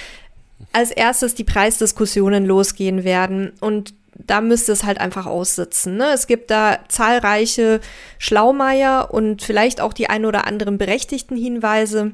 [0.72, 3.52] als erstes die Preisdiskussionen losgehen werden.
[3.60, 5.96] Und da müsste es halt einfach aussitzen.
[5.96, 6.12] Ne?
[6.12, 7.80] Es gibt da zahlreiche
[8.18, 12.12] Schlaumeier und vielleicht auch die ein oder anderen berechtigten Hinweise,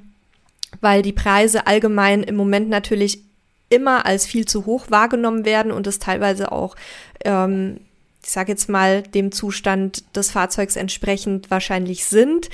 [0.80, 3.20] weil die Preise allgemein im Moment natürlich
[3.68, 6.74] immer als viel zu hoch wahrgenommen werden und es teilweise auch
[7.24, 7.80] ähm,
[8.22, 12.50] ich sage jetzt mal, dem Zustand des Fahrzeugs entsprechend wahrscheinlich sind.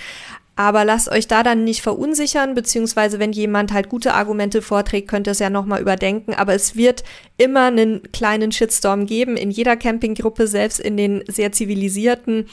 [0.58, 5.28] Aber lasst euch da dann nicht verunsichern, beziehungsweise wenn jemand halt gute Argumente vorträgt, könnt
[5.28, 6.32] ihr es ja nochmal überdenken.
[6.32, 7.04] Aber es wird
[7.36, 12.48] immer einen kleinen Shitstorm geben in jeder Campinggruppe, selbst in den sehr zivilisierten.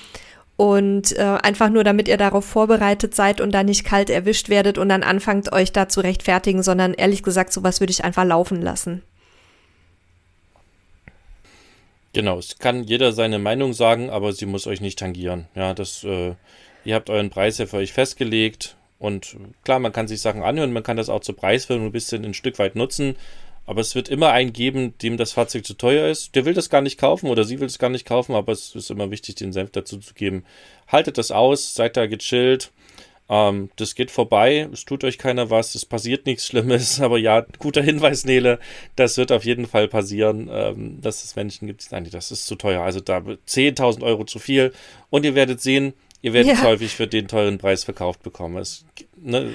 [0.58, 4.78] Und äh, einfach nur, damit ihr darauf vorbereitet seid und da nicht kalt erwischt werdet
[4.78, 8.62] und dann anfangt, euch da zu rechtfertigen, sondern ehrlich gesagt, sowas würde ich einfach laufen
[8.62, 9.02] lassen.
[12.14, 15.48] Genau, es kann jeder seine Meinung sagen, aber sie muss euch nicht tangieren.
[15.56, 16.36] Ja, das, äh,
[16.86, 20.72] ihr habt euren Preis ja für euch festgelegt und klar, man kann sich Sachen anhören,
[20.72, 23.16] man kann das auch zur Preisfindung ein bisschen ein Stück weit nutzen,
[23.66, 26.36] aber es wird immer einen geben, dem das Fahrzeug zu teuer ist.
[26.36, 28.76] Der will das gar nicht kaufen oder sie will es gar nicht kaufen, aber es
[28.76, 30.44] ist immer wichtig, den Senf dazu zu geben.
[30.88, 32.72] Haltet das aus, seid da gechillt
[33.34, 37.44] ähm, das geht vorbei, es tut euch keiner was, es passiert nichts Schlimmes, aber ja,
[37.58, 38.60] guter Hinweis, Nele,
[38.96, 42.56] das wird auf jeden Fall passieren, ähm, dass es Menschen gibt, sagen, das ist zu
[42.56, 44.72] teuer, also da 10.000 Euro zu viel
[45.10, 46.64] und ihr werdet sehen, ihr werdet ja.
[46.64, 48.58] häufig für den teuren Preis verkauft bekommen.
[48.58, 48.86] Es,
[49.18, 49.54] ne,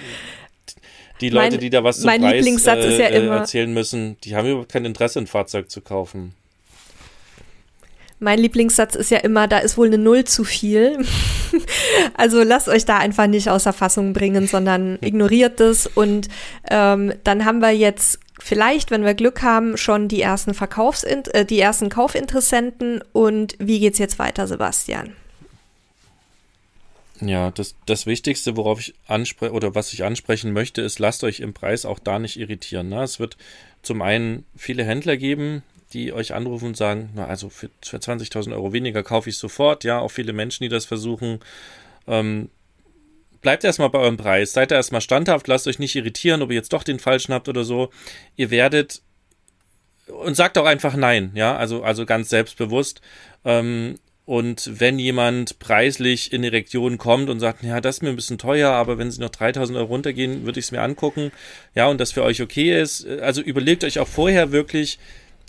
[1.20, 4.48] die Leute, mein, die da was zum Preis äh, ja äh, erzählen müssen, die haben
[4.48, 6.34] überhaupt kein Interesse, ein Fahrzeug zu kaufen.
[8.20, 11.04] Mein Lieblingssatz ist ja immer, da ist wohl eine Null zu viel.
[12.14, 15.86] also lasst euch da einfach nicht außer Fassung bringen, sondern ignoriert es.
[15.86, 16.28] Und
[16.68, 21.44] ähm, dann haben wir jetzt vielleicht, wenn wir Glück haben, schon die ersten Verkaufs äh,
[21.44, 23.02] die ersten Kaufinteressenten.
[23.12, 25.12] Und wie geht's jetzt weiter, Sebastian?
[27.20, 31.40] Ja, das, das Wichtigste, worauf ich anspreche oder was ich ansprechen möchte, ist, lasst euch
[31.40, 32.88] im Preis auch da nicht irritieren.
[32.88, 33.02] Ne?
[33.02, 33.36] Es wird
[33.82, 35.62] zum einen viele Händler geben,
[35.92, 39.84] die euch anrufen und sagen, na also für, für 20.000 Euro weniger kaufe ich sofort.
[39.84, 41.40] Ja, auch viele Menschen, die das versuchen.
[42.06, 42.50] Ähm,
[43.40, 46.56] bleibt erstmal bei eurem Preis, seid da erstmal standhaft, lasst euch nicht irritieren, ob ihr
[46.56, 47.90] jetzt doch den falschen habt oder so.
[48.36, 49.02] Ihr werdet
[50.08, 53.00] und sagt auch einfach nein, ja, also, also ganz selbstbewusst.
[53.44, 58.10] Ähm, und wenn jemand preislich in die Region kommt und sagt, ja, das ist mir
[58.10, 61.32] ein bisschen teuer, aber wenn sie noch 3000 Euro runtergehen, würde ich es mir angucken.
[61.74, 63.06] Ja, und das für euch okay ist.
[63.06, 64.98] Also überlegt euch auch vorher wirklich,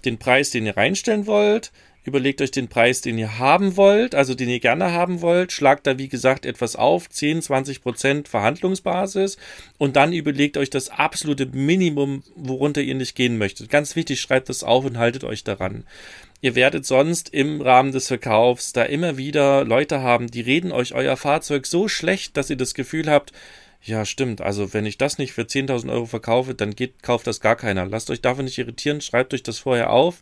[0.01, 1.71] den Preis, den ihr reinstellen wollt.
[2.05, 5.51] Überlegt euch den Preis, den ihr haben wollt, also den ihr gerne haben wollt.
[5.51, 9.37] Schlagt da, wie gesagt, etwas auf, 10, 20 Prozent Verhandlungsbasis.
[9.77, 13.69] Und dann überlegt euch das absolute Minimum, worunter ihr nicht gehen möchtet.
[13.69, 15.83] Ganz wichtig, schreibt das auf und haltet euch daran.
[16.41, 20.93] Ihr werdet sonst im Rahmen des Verkaufs da immer wieder Leute haben, die reden euch
[20.93, 23.33] euer Fahrzeug so schlecht, dass ihr das Gefühl habt,
[23.81, 24.41] ja, stimmt.
[24.41, 27.85] Also, wenn ich das nicht für 10.000 Euro verkaufe, dann geht, kauft das gar keiner.
[27.85, 30.21] Lasst euch davon nicht irritieren, schreibt euch das vorher auf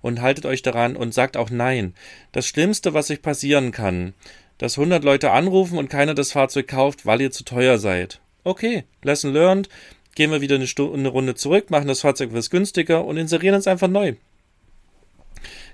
[0.00, 1.94] und haltet euch daran und sagt auch Nein.
[2.32, 4.14] Das Schlimmste, was euch passieren kann,
[4.58, 8.20] dass 100 Leute anrufen und keiner das Fahrzeug kauft, weil ihr zu teuer seid.
[8.42, 9.68] Okay, lesson learned.
[10.14, 13.56] Gehen wir wieder eine, Stunde, eine Runde zurück, machen das Fahrzeug etwas günstiger und inserieren
[13.56, 14.14] es einfach neu.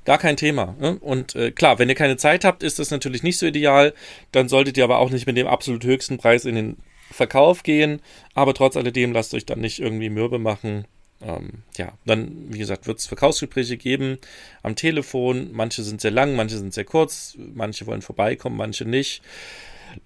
[0.07, 0.75] Gar kein Thema.
[0.81, 0.99] Ne?
[0.99, 3.93] Und äh, klar, wenn ihr keine Zeit habt, ist das natürlich nicht so ideal.
[4.33, 6.77] Dann solltet ihr aber auch nicht mit dem absolut höchsten Preis in den
[7.11, 8.01] Verkauf gehen,
[8.35, 10.87] aber trotz alledem lasst euch dann nicht irgendwie mürbe machen.
[11.23, 14.19] ähm, ja, dann, wie gesagt, wird es Verkaufsgespräche geben
[14.63, 15.51] am Telefon.
[15.53, 19.23] Manche sind sehr lang, manche sind sehr kurz, manche wollen vorbeikommen, manche nicht.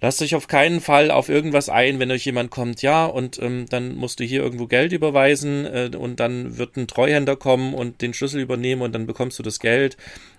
[0.01, 3.67] Lasst euch auf keinen Fall auf irgendwas ein, wenn euch jemand kommt, ja, und ähm,
[3.69, 8.01] dann musst du hier irgendwo Geld überweisen äh, und dann wird ein Treuhänder kommen und
[8.01, 9.97] den Schlüssel übernehmen und dann bekommst du das Geld.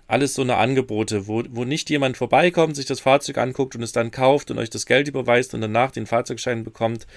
[0.08, 3.90] Alles so eine Angebote, wo, wo nicht jemand vorbeikommt, sich das Fahrzeug anguckt und es
[3.90, 7.08] dann kauft und euch das Geld überweist und danach den Fahrzeugschein bekommt.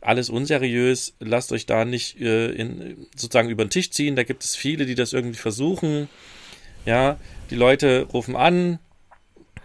[0.00, 1.14] Alles unseriös.
[1.20, 4.16] Lasst euch da nicht äh, in, sozusagen über den Tisch ziehen.
[4.16, 6.08] Da gibt es viele, die das irgendwie versuchen.
[6.86, 7.18] Ja,
[7.50, 8.78] die Leute rufen an,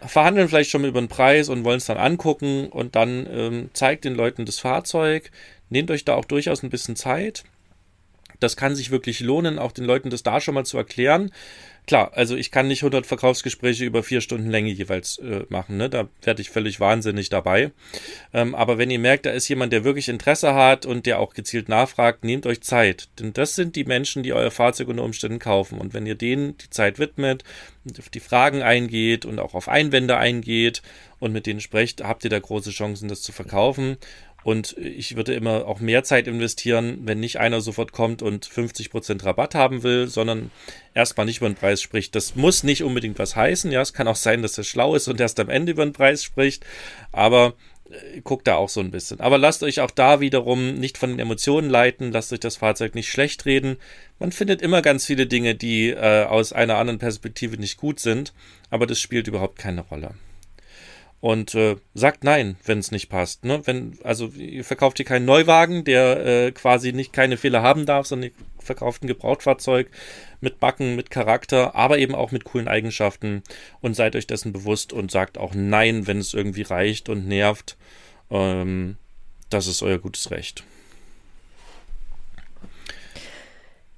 [0.06, 4.04] verhandeln vielleicht schon über den Preis und wollen es dann angucken und dann ähm, zeigt
[4.04, 5.32] den Leuten das Fahrzeug.
[5.70, 7.46] Nehmt euch da auch durchaus ein bisschen Zeit.
[8.40, 11.32] Das kann sich wirklich lohnen, auch den Leuten das da schon mal zu erklären.
[11.86, 15.90] Klar, also ich kann nicht 100 Verkaufsgespräche über vier Stunden Länge jeweils äh, machen, ne?
[15.90, 17.72] da werde ich völlig wahnsinnig dabei.
[18.34, 21.34] Ähm, aber wenn ihr merkt, da ist jemand, der wirklich Interesse hat und der auch
[21.34, 23.10] gezielt nachfragt, nehmt euch Zeit.
[23.20, 25.78] Denn das sind die Menschen, die euer Fahrzeug unter Umständen kaufen.
[25.78, 27.44] Und wenn ihr denen die Zeit widmet
[28.00, 30.82] auf die Fragen eingeht und auch auf Einwände eingeht
[31.20, 33.98] und mit denen sprecht, habt ihr da große Chancen, das zu verkaufen.
[34.44, 39.24] Und ich würde immer auch mehr Zeit investieren, wenn nicht einer sofort kommt und 50%
[39.24, 40.52] Rabatt haben will, sondern
[40.94, 42.16] erstmal nicht über den Preis spricht.
[42.16, 43.72] Das muss nicht unbedingt was heißen.
[43.72, 45.94] Ja, es kann auch sein, dass er schlau ist und erst am Ende über den
[45.94, 46.66] Preis spricht.
[47.12, 47.54] Aber
[47.90, 49.22] äh, guckt da auch so ein bisschen.
[49.22, 52.96] Aber lasst euch auch da wiederum nicht von den Emotionen leiten, lasst euch das Fahrzeug
[52.96, 53.78] nicht schlecht reden.
[54.20, 58.34] Man findet immer ganz viele Dinge, die äh, aus einer anderen Perspektive nicht gut sind,
[58.70, 60.16] aber das spielt überhaupt keine Rolle
[61.24, 63.46] und äh, sagt nein, wenn es nicht passt.
[63.46, 63.62] Ne?
[63.64, 68.08] Wenn, also ihr verkauft hier keinen Neuwagen, der äh, quasi nicht keine Fehler haben darf,
[68.08, 69.90] sondern ihr verkauft ein Gebrauchtfahrzeug
[70.42, 73.42] mit Backen, mit Charakter, aber eben auch mit coolen Eigenschaften
[73.80, 77.78] und seid euch dessen bewusst und sagt auch nein, wenn es irgendwie reicht und nervt.
[78.30, 78.98] Ähm,
[79.50, 80.66] das ist euer gutes Recht.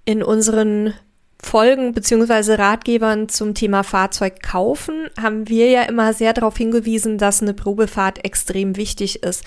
[0.06, 0.94] In unseren
[1.46, 7.42] Folgen beziehungsweise Ratgebern zum Thema Fahrzeug kaufen haben wir ja immer sehr darauf hingewiesen, dass
[7.42, 9.46] eine Probefahrt extrem wichtig ist.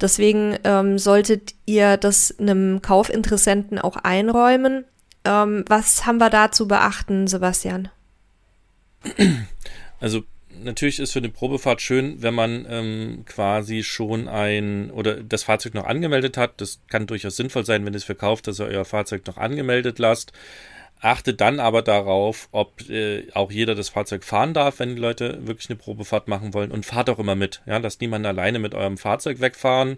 [0.00, 4.84] Deswegen ähm, solltet ihr das einem Kaufinteressenten auch einräumen.
[5.24, 7.88] Ähm, was haben wir da zu beachten, Sebastian?
[10.02, 10.22] Also
[10.62, 15.74] natürlich ist für eine Probefahrt schön, wenn man ähm, quasi schon ein oder das Fahrzeug
[15.74, 16.58] noch angemeldet hat.
[16.62, 19.98] Das kann durchaus sinnvoll sein, wenn ihr es verkauft, dass ihr euer Fahrzeug noch angemeldet
[19.98, 20.32] lasst.
[21.00, 25.46] Achtet dann aber darauf, ob äh, auch jeder das Fahrzeug fahren darf, wenn die Leute
[25.46, 26.70] wirklich eine Probefahrt machen wollen.
[26.70, 27.62] Und fahrt auch immer mit.
[27.66, 29.96] Ja, lasst niemanden alleine mit eurem Fahrzeug wegfahren.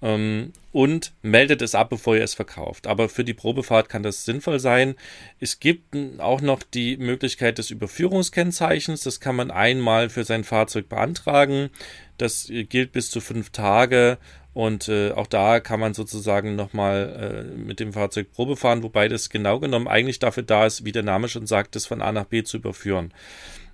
[0.00, 2.86] Ähm, und meldet es ab, bevor ihr es verkauft.
[2.86, 4.96] Aber für die Probefahrt kann das sinnvoll sein.
[5.38, 9.02] Es gibt auch noch die Möglichkeit des Überführungskennzeichens.
[9.02, 11.68] Das kann man einmal für sein Fahrzeug beantragen.
[12.16, 14.16] Das äh, gilt bis zu fünf Tage
[14.54, 19.08] und äh, auch da kann man sozusagen nochmal äh, mit dem Fahrzeug Probe fahren, wobei
[19.08, 22.12] das genau genommen eigentlich dafür da ist, wie der Name schon sagt, das von A
[22.12, 23.14] nach B zu überführen.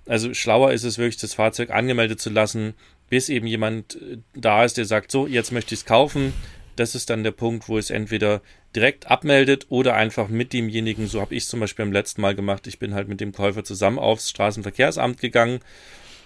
[0.07, 2.73] Also schlauer ist es wirklich, das Fahrzeug angemeldet zu lassen,
[3.09, 6.33] bis eben jemand äh, da ist, der sagt, so, jetzt möchte ich es kaufen.
[6.77, 8.41] Das ist dann der Punkt, wo es entweder
[8.73, 12.35] direkt abmeldet oder einfach mit demjenigen, so habe ich es zum Beispiel beim letzten Mal
[12.35, 15.59] gemacht, ich bin halt mit dem Käufer zusammen aufs Straßenverkehrsamt gegangen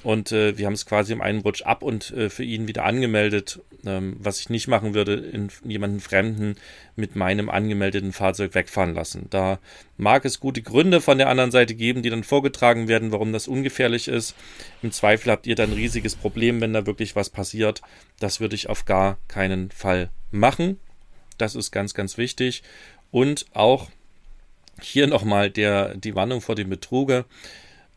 [0.04, 2.84] und äh, wir haben es quasi im einen Rutsch ab und äh, für ihn wieder
[2.84, 6.56] angemeldet, ähm, was ich nicht machen würde, in jemanden Fremden
[6.96, 9.28] mit meinem angemeldeten Fahrzeug wegfahren lassen.
[9.30, 9.60] Da
[9.98, 13.48] mag es gute Gründe von der anderen Seite geben, die dann vorgetragen werden, warum das
[13.48, 14.36] ungefährlich ist.
[14.82, 17.82] Im Zweifel habt ihr dann ein riesiges Problem, wenn da wirklich was passiert.
[18.20, 20.80] Das würde ich auf gar keinen Fall machen.
[21.38, 22.62] Das ist ganz, ganz wichtig.
[23.10, 23.90] Und auch
[24.82, 27.26] hier nochmal der, die Warnung vor dem Betruge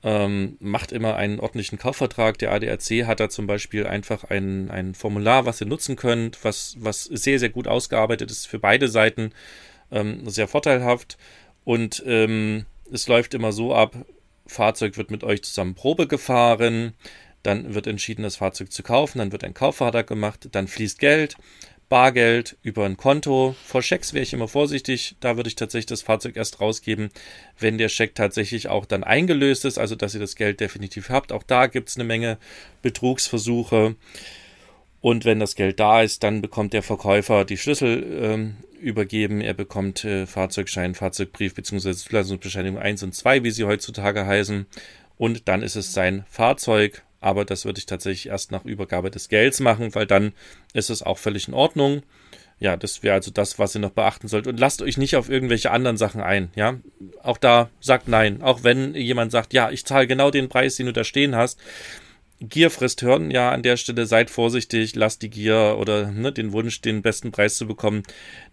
[0.07, 2.39] ähm, macht immer einen ordentlichen Kaufvertrag.
[2.39, 6.77] Der ADAC hat da zum Beispiel einfach ein, ein Formular, was ihr nutzen könnt, was,
[6.79, 9.33] was sehr, sehr gut ausgearbeitet ist für beide Seiten,
[9.91, 11.19] ähm, sehr vorteilhaft.
[11.65, 13.97] Und ähm, es läuft immer so ab,
[14.47, 16.93] Fahrzeug wird mit euch zusammen Probe gefahren,
[17.43, 21.37] dann wird entschieden, das Fahrzeug zu kaufen, dann wird ein Kaufvertrag gemacht, dann fließt Geld,
[21.89, 23.55] Bargeld über ein Konto.
[23.65, 25.17] Vor Schecks wäre ich immer vorsichtig.
[25.21, 27.11] Da würde ich tatsächlich das Fahrzeug erst rausgeben,
[27.59, 31.33] wenn der Scheck tatsächlich auch dann eingelöst ist, also dass ihr das Geld definitiv habt.
[31.33, 32.39] Auch da gibt es eine Menge
[32.83, 33.95] Betrugsversuche.
[35.01, 39.41] Und wenn das Geld da ist, dann bekommt der Verkäufer die Schlüssel ähm, übergeben.
[39.41, 41.93] Er bekommt äh, Fahrzeugschein, Fahrzeugbrief bzw.
[41.93, 44.67] Zulassungsbescheinigung 1 und 2, wie sie heutzutage heißen.
[45.17, 49.29] Und dann ist es sein Fahrzeug aber das würde ich tatsächlich erst nach Übergabe des
[49.29, 50.33] Gelds machen, weil dann
[50.75, 52.03] ist es auch völlig in Ordnung.
[52.61, 54.47] Ja, das wäre also das, was ihr noch beachten sollt.
[54.47, 56.77] Und lasst euch nicht auf irgendwelche anderen Sachen ein, ja.
[57.25, 58.43] Auch da sagt nein.
[58.43, 61.59] Auch wenn jemand sagt, ja, ich zahle genau den Preis, den du da stehen hast.
[62.39, 66.53] Gier frisst Hirn, ja, an der Stelle seid vorsichtig, lasst die Gier oder ne, den
[66.53, 68.05] Wunsch, den besten Preis zu bekommen,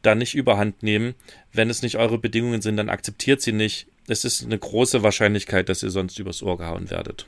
[0.02, 1.14] da nicht überhand nehmen.
[1.52, 3.86] Wenn es nicht eure Bedingungen sind, dann akzeptiert sie nicht.
[4.08, 7.28] Es ist eine große Wahrscheinlichkeit, dass ihr sonst übers Ohr gehauen werdet.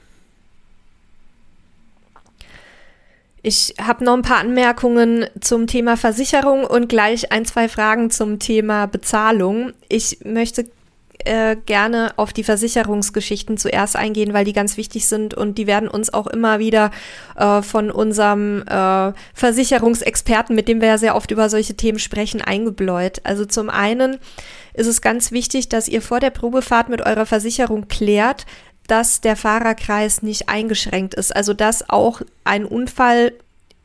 [3.47, 8.39] Ich habe noch ein paar Anmerkungen zum Thema Versicherung und gleich ein, zwei Fragen zum
[8.39, 9.71] Thema Bezahlung.
[9.87, 10.65] Ich möchte
[11.25, 15.87] äh, gerne auf die Versicherungsgeschichten zuerst eingehen, weil die ganz wichtig sind und die werden
[15.87, 16.89] uns auch immer wieder
[17.35, 22.41] äh, von unserem äh, Versicherungsexperten, mit dem wir ja sehr oft über solche Themen sprechen,
[22.41, 23.21] eingebläut.
[23.25, 24.17] Also zum einen
[24.73, 28.47] ist es ganz wichtig, dass ihr vor der Probefahrt mit eurer Versicherung klärt,
[28.87, 31.35] dass der Fahrerkreis nicht eingeschränkt ist.
[31.35, 33.33] Also dass auch ein Unfall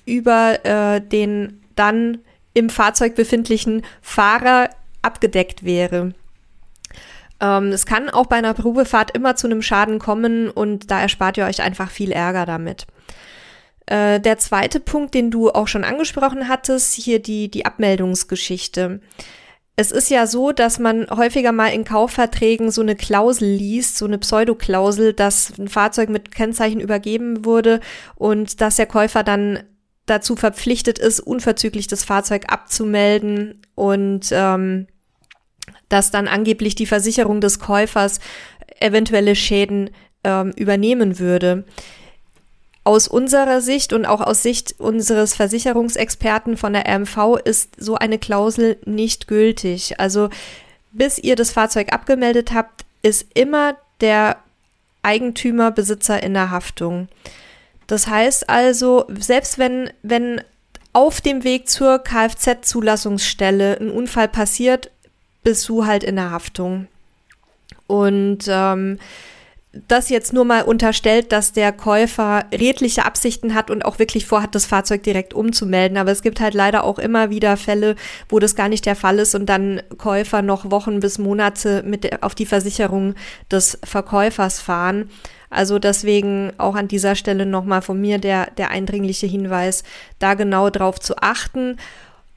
[0.06, 2.18] über äh, den dann
[2.54, 4.70] im Fahrzeug befindlichen Fahrer
[5.02, 6.14] abgedeckt wäre.
[7.40, 11.36] Ähm, es kann auch bei einer Probefahrt immer zu einem Schaden kommen und da erspart
[11.38, 12.86] ihr euch einfach viel Ärger damit.
[13.86, 19.00] Äh, der zweite Punkt, den du auch schon angesprochen hattest, hier die, die Abmeldungsgeschichte.
[19.76, 24.04] Es ist ja so, dass man häufiger mal in Kaufverträgen so eine Klausel liest, so
[24.04, 27.80] eine Pseudoklausel, dass ein Fahrzeug mit Kennzeichen übergeben wurde
[28.14, 29.62] und dass der Käufer dann
[30.06, 34.86] dazu verpflichtet ist, unverzüglich das Fahrzeug abzumelden und ähm,
[35.88, 38.20] dass dann angeblich die Versicherung des Käufers
[38.80, 39.90] eventuelle Schäden
[40.24, 41.64] ähm, übernehmen würde.
[42.82, 48.18] Aus unserer Sicht und auch aus Sicht unseres Versicherungsexperten von der RMV ist so eine
[48.18, 50.00] Klausel nicht gültig.
[50.00, 50.30] Also
[50.92, 54.36] bis ihr das Fahrzeug abgemeldet habt, ist immer der
[55.02, 57.08] Eigentümer Besitzer in der Haftung.
[57.86, 60.42] Das heißt also, selbst wenn, wenn
[60.92, 64.90] auf dem Weg zur Kfz-Zulassungsstelle ein Unfall passiert,
[65.42, 66.86] bist du halt in der Haftung.
[67.86, 68.98] Und ähm,
[69.72, 74.54] das jetzt nur mal unterstellt, dass der Käufer redliche Absichten hat und auch wirklich vorhat,
[74.54, 75.96] das Fahrzeug direkt umzumelden.
[75.96, 77.94] Aber es gibt halt leider auch immer wieder Fälle,
[78.28, 82.22] wo das gar nicht der Fall ist und dann Käufer noch Wochen bis Monate mit
[82.22, 83.14] auf die Versicherung
[83.50, 85.08] des Verkäufers fahren.
[85.50, 89.84] Also deswegen auch an dieser Stelle nochmal von mir der, der eindringliche Hinweis,
[90.18, 91.76] da genau drauf zu achten.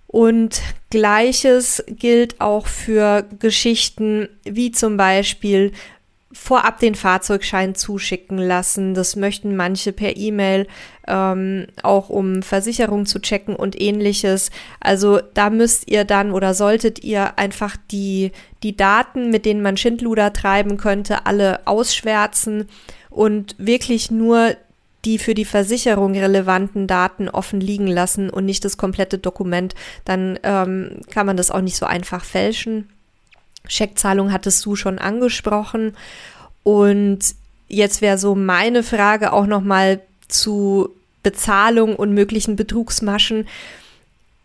[0.06, 0.62] Und
[0.92, 5.72] gleiches gilt auch für Geschichten wie zum Beispiel
[6.34, 8.94] vorab den Fahrzeugschein zuschicken lassen.
[8.94, 10.68] Das möchten manche per E-Mail,
[11.08, 14.50] ähm, auch um Versicherung zu checken und ähnliches.
[14.80, 18.32] Also da müsst ihr dann oder solltet ihr einfach die,
[18.64, 22.68] die Daten, mit denen man Schindluder treiben könnte, alle ausschwärzen
[23.10, 24.56] und wirklich nur
[25.06, 29.76] die für die Versicherung relevanten Daten offen liegen lassen und nicht das komplette Dokument,
[30.06, 32.93] dann ähm, kann man das auch nicht so einfach fälschen.
[33.68, 35.95] Scheckzahlung hattest du schon angesprochen.
[36.64, 37.20] Und
[37.68, 40.89] jetzt wäre so meine Frage auch nochmal zu
[41.22, 43.47] Bezahlung und möglichen Betrugsmaschen.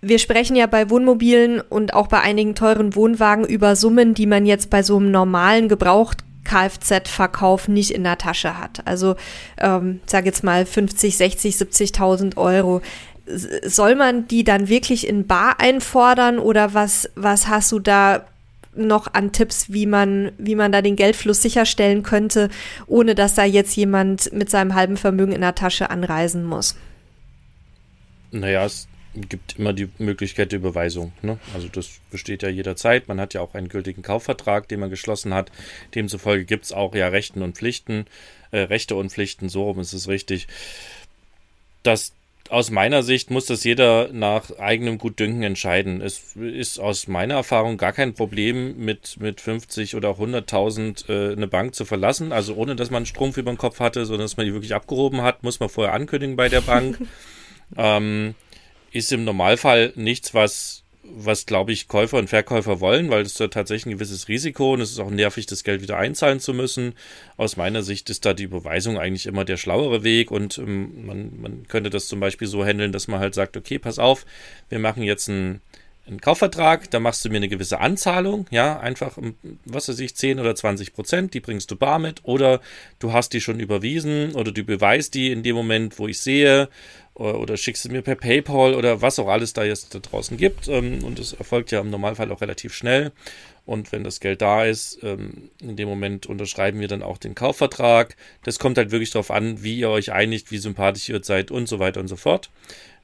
[0.00, 4.46] Wir sprechen ja bei Wohnmobilen und auch bei einigen teuren Wohnwagen über Summen, die man
[4.46, 8.86] jetzt bei so einem normalen Gebraucht Kfz-Verkauf nicht in der Tasche hat.
[8.86, 9.16] Also
[9.58, 12.80] ähm, sage jetzt mal 50, 60, 70.000 Euro.
[13.26, 18.24] Soll man die dann wirklich in Bar einfordern oder was, was hast du da
[18.86, 22.48] noch an Tipps, wie man, wie man da den Geldfluss sicherstellen könnte,
[22.86, 26.76] ohne dass da jetzt jemand mit seinem halben Vermögen in der Tasche anreisen muss?
[28.30, 31.12] Naja, es gibt immer die Möglichkeit der Überweisung.
[31.22, 31.38] Ne?
[31.54, 33.08] Also das besteht ja jederzeit.
[33.08, 35.50] Man hat ja auch einen gültigen Kaufvertrag, den man geschlossen hat.
[35.94, 38.06] Demzufolge gibt es auch ja Rechten und Pflichten,
[38.50, 40.46] äh, Rechte und Pflichten, so rum ist es richtig.
[41.82, 42.12] Das
[42.50, 46.00] aus meiner Sicht muss das jeder nach eigenem Gutdünken entscheiden.
[46.00, 51.48] Es ist aus meiner Erfahrung gar kein Problem, mit, mit 50 oder 100.000 äh, eine
[51.48, 52.32] Bank zu verlassen.
[52.32, 55.22] Also ohne, dass man Strumpf über den Kopf hatte, sondern dass man die wirklich abgehoben
[55.22, 56.98] hat, muss man vorher ankündigen bei der Bank.
[57.76, 58.34] ähm,
[58.90, 63.48] ist im Normalfall nichts, was, was glaube ich, Käufer und Verkäufer wollen, weil es da
[63.48, 66.94] tatsächlich ein gewisses Risiko und es ist auch nervig, das Geld wieder einzahlen zu müssen.
[67.36, 71.40] Aus meiner Sicht ist da die Überweisung eigentlich immer der schlauere Weg und ähm, man,
[71.40, 74.26] man könnte das zum Beispiel so handeln, dass man halt sagt, okay, pass auf,
[74.68, 75.60] wir machen jetzt ein
[76.08, 79.18] einen Kaufvertrag, da machst du mir eine gewisse Anzahlung, ja, einfach,
[79.64, 82.60] was weiß ich, 10 oder 20 Prozent, die bringst du bar mit, oder
[82.98, 86.68] du hast die schon überwiesen, oder du beweist die in dem Moment, wo ich sehe,
[87.18, 90.36] oder, oder schickst du mir per PayPal oder was auch alles da jetzt da draußen
[90.36, 90.68] gibt.
[90.68, 93.12] Ähm, und das erfolgt ja im Normalfall auch relativ schnell.
[93.66, 97.34] Und wenn das Geld da ist, ähm, in dem Moment unterschreiben wir dann auch den
[97.34, 98.16] Kaufvertrag.
[98.44, 101.68] Das kommt halt wirklich darauf an, wie ihr euch einigt, wie sympathisch ihr seid und
[101.68, 102.50] so weiter und so fort.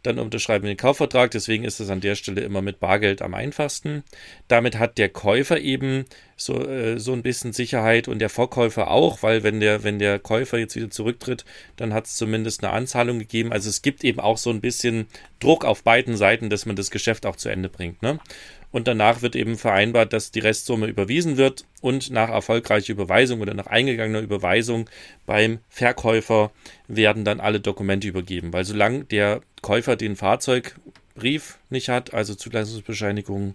[0.04, 1.32] Dann unterschreiben wir den Kaufvertrag.
[1.32, 4.04] Deswegen ist es an der Stelle immer mit Bargeld am einfachsten.
[4.46, 6.04] Damit hat der Käufer eben
[6.36, 10.18] so, äh, so ein bisschen Sicherheit und der Verkäufer auch, weil wenn der, wenn der
[10.18, 11.44] Käufer jetzt wieder zurücktritt,
[11.76, 13.52] dann hat es zumindest eine Anzahlung gegeben.
[13.52, 15.06] Also es gibt eben auch so ein bisschen
[15.40, 18.02] Druck auf beiden Seiten, dass man das Geschäft auch zu Ende bringt.
[18.02, 18.18] Ne?
[18.74, 23.54] Und danach wird eben vereinbart, dass die Restsumme überwiesen wird und nach erfolgreicher Überweisung oder
[23.54, 24.90] nach eingegangener Überweisung
[25.26, 26.50] beim Verkäufer
[26.88, 28.52] werden dann alle Dokumente übergeben.
[28.52, 33.54] Weil solange der Käufer den Fahrzeugbrief nicht hat, also Zulassungsbescheinigung,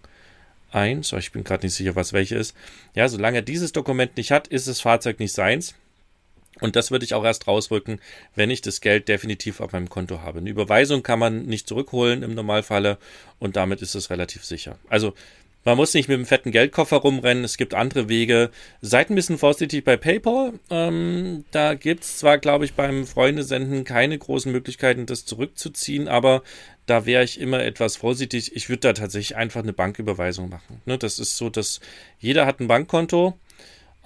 [0.72, 2.55] 1, ich bin gerade nicht sicher, was welche ist.
[2.95, 5.76] Ja, solange er dieses Dokument nicht hat, ist das Fahrzeug nicht seins.
[6.62, 7.99] Und das würde ich auch erst rausrücken,
[8.36, 10.39] wenn ich das Geld definitiv auf meinem Konto habe.
[10.39, 12.97] Eine Überweisung kann man nicht zurückholen im Normalfalle
[13.39, 14.78] und damit ist es relativ sicher.
[14.89, 15.14] Also
[15.66, 18.49] man muss nicht mit einem fetten Geldkoffer rumrennen, es gibt andere Wege.
[18.82, 20.53] Seid ein bisschen vorsichtig bei PayPal.
[20.70, 26.43] Ähm, da gibt es zwar, glaube ich, beim Freundesenden keine großen Möglichkeiten, das zurückzuziehen, aber
[26.86, 28.55] da wäre ich immer etwas vorsichtig.
[28.55, 30.82] Ich würde da tatsächlich einfach eine Banküberweisung machen.
[30.86, 31.82] Ne, das ist so, dass
[32.20, 33.38] jeder hat ein Bankkonto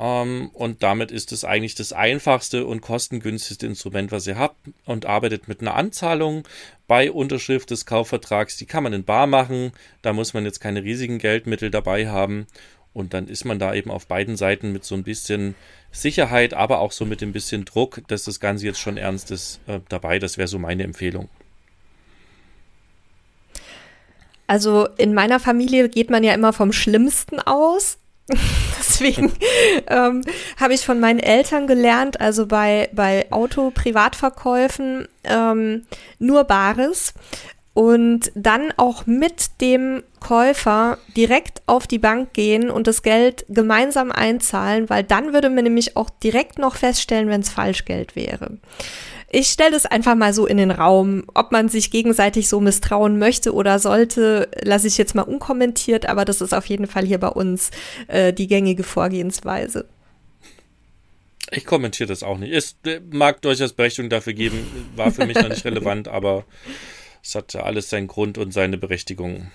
[0.03, 5.47] und damit ist es eigentlich das einfachste und kostengünstigste Instrument, was ihr habt und arbeitet
[5.47, 6.45] mit einer Anzahlung
[6.87, 8.57] bei Unterschrift des Kaufvertrags.
[8.57, 9.71] Die kann man in Bar machen.
[10.01, 12.47] Da muss man jetzt keine riesigen Geldmittel dabei haben.
[12.91, 15.55] Und dann ist man da eben auf beiden Seiten mit so ein bisschen
[15.93, 19.61] Sicherheit, aber auch so mit ein bisschen Druck, dass das Ganze jetzt schon ernst ist,
[19.67, 20.19] äh, dabei.
[20.19, 21.29] Das wäre so meine Empfehlung.
[24.47, 27.99] Also in meiner Familie geht man ja immer vom Schlimmsten aus.
[28.79, 29.33] Deswegen
[29.87, 30.21] ähm,
[30.57, 35.85] habe ich von meinen Eltern gelernt, also bei, bei Auto-Privatverkäufen ähm,
[36.19, 37.13] nur Bares
[37.73, 44.11] und dann auch mit dem Käufer direkt auf die Bank gehen und das Geld gemeinsam
[44.11, 48.57] einzahlen, weil dann würde man nämlich auch direkt noch feststellen, wenn es Falschgeld wäre.
[49.35, 51.23] Ich stelle das einfach mal so in den Raum.
[51.33, 56.23] Ob man sich gegenseitig so misstrauen möchte oder sollte, lasse ich jetzt mal unkommentiert, aber
[56.23, 57.71] das ist auf jeden Fall hier bei uns
[58.07, 59.87] äh, die gängige Vorgehensweise.
[61.49, 62.53] Ich kommentiere das auch nicht.
[62.53, 66.45] Es äh, mag durchaus Berechtigung dafür geben, war für mich noch nicht relevant, aber
[67.23, 69.49] es hat alles seinen Grund und seine Berechtigung.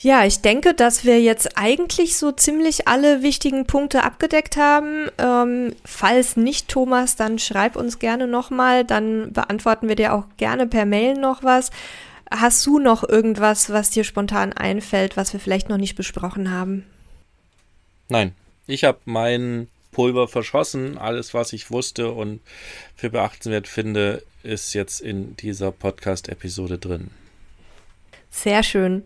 [0.00, 5.08] Ja, ich denke, dass wir jetzt eigentlich so ziemlich alle wichtigen Punkte abgedeckt haben.
[5.18, 10.68] Ähm, falls nicht, Thomas, dann schreib uns gerne nochmal, dann beantworten wir dir auch gerne
[10.68, 11.70] per Mail noch was.
[12.30, 16.86] Hast du noch irgendwas, was dir spontan einfällt, was wir vielleicht noch nicht besprochen haben?
[18.08, 18.34] Nein,
[18.68, 20.96] ich habe mein Pulver verschossen.
[20.96, 22.40] Alles, was ich wusste und
[22.94, 27.10] für beachtenswert finde, ist jetzt in dieser Podcast-Episode drin.
[28.30, 29.02] Sehr schön.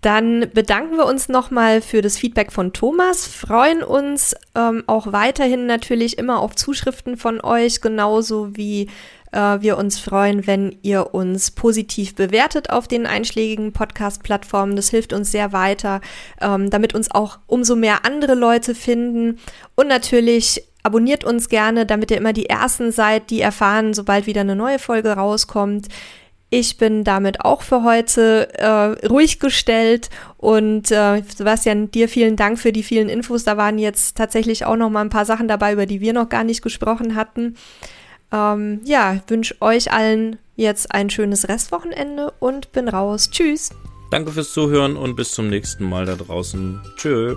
[0.00, 5.66] Dann bedanken wir uns nochmal für das Feedback von Thomas, freuen uns ähm, auch weiterhin
[5.66, 8.88] natürlich immer auf Zuschriften von euch, genauso wie
[9.32, 14.74] äh, wir uns freuen, wenn ihr uns positiv bewertet auf den einschlägigen Podcast-Plattformen.
[14.74, 16.00] Das hilft uns sehr weiter,
[16.40, 19.38] ähm, damit uns auch umso mehr andere Leute finden.
[19.76, 24.40] Und natürlich abonniert uns gerne, damit ihr immer die Ersten seid, die erfahren, sobald wieder
[24.40, 25.88] eine neue Folge rauskommt.
[26.52, 32.58] Ich bin damit auch für heute äh, ruhig gestellt und äh, Sebastian, dir vielen Dank
[32.58, 33.44] für die vielen Infos.
[33.44, 36.28] Da waren jetzt tatsächlich auch noch mal ein paar Sachen dabei, über die wir noch
[36.28, 37.54] gar nicht gesprochen hatten.
[38.32, 43.30] Ähm, ja, wünsche euch allen jetzt ein schönes Restwochenende und bin raus.
[43.30, 43.70] Tschüss.
[44.10, 46.80] Danke fürs Zuhören und bis zum nächsten Mal da draußen.
[46.96, 47.36] Tschö.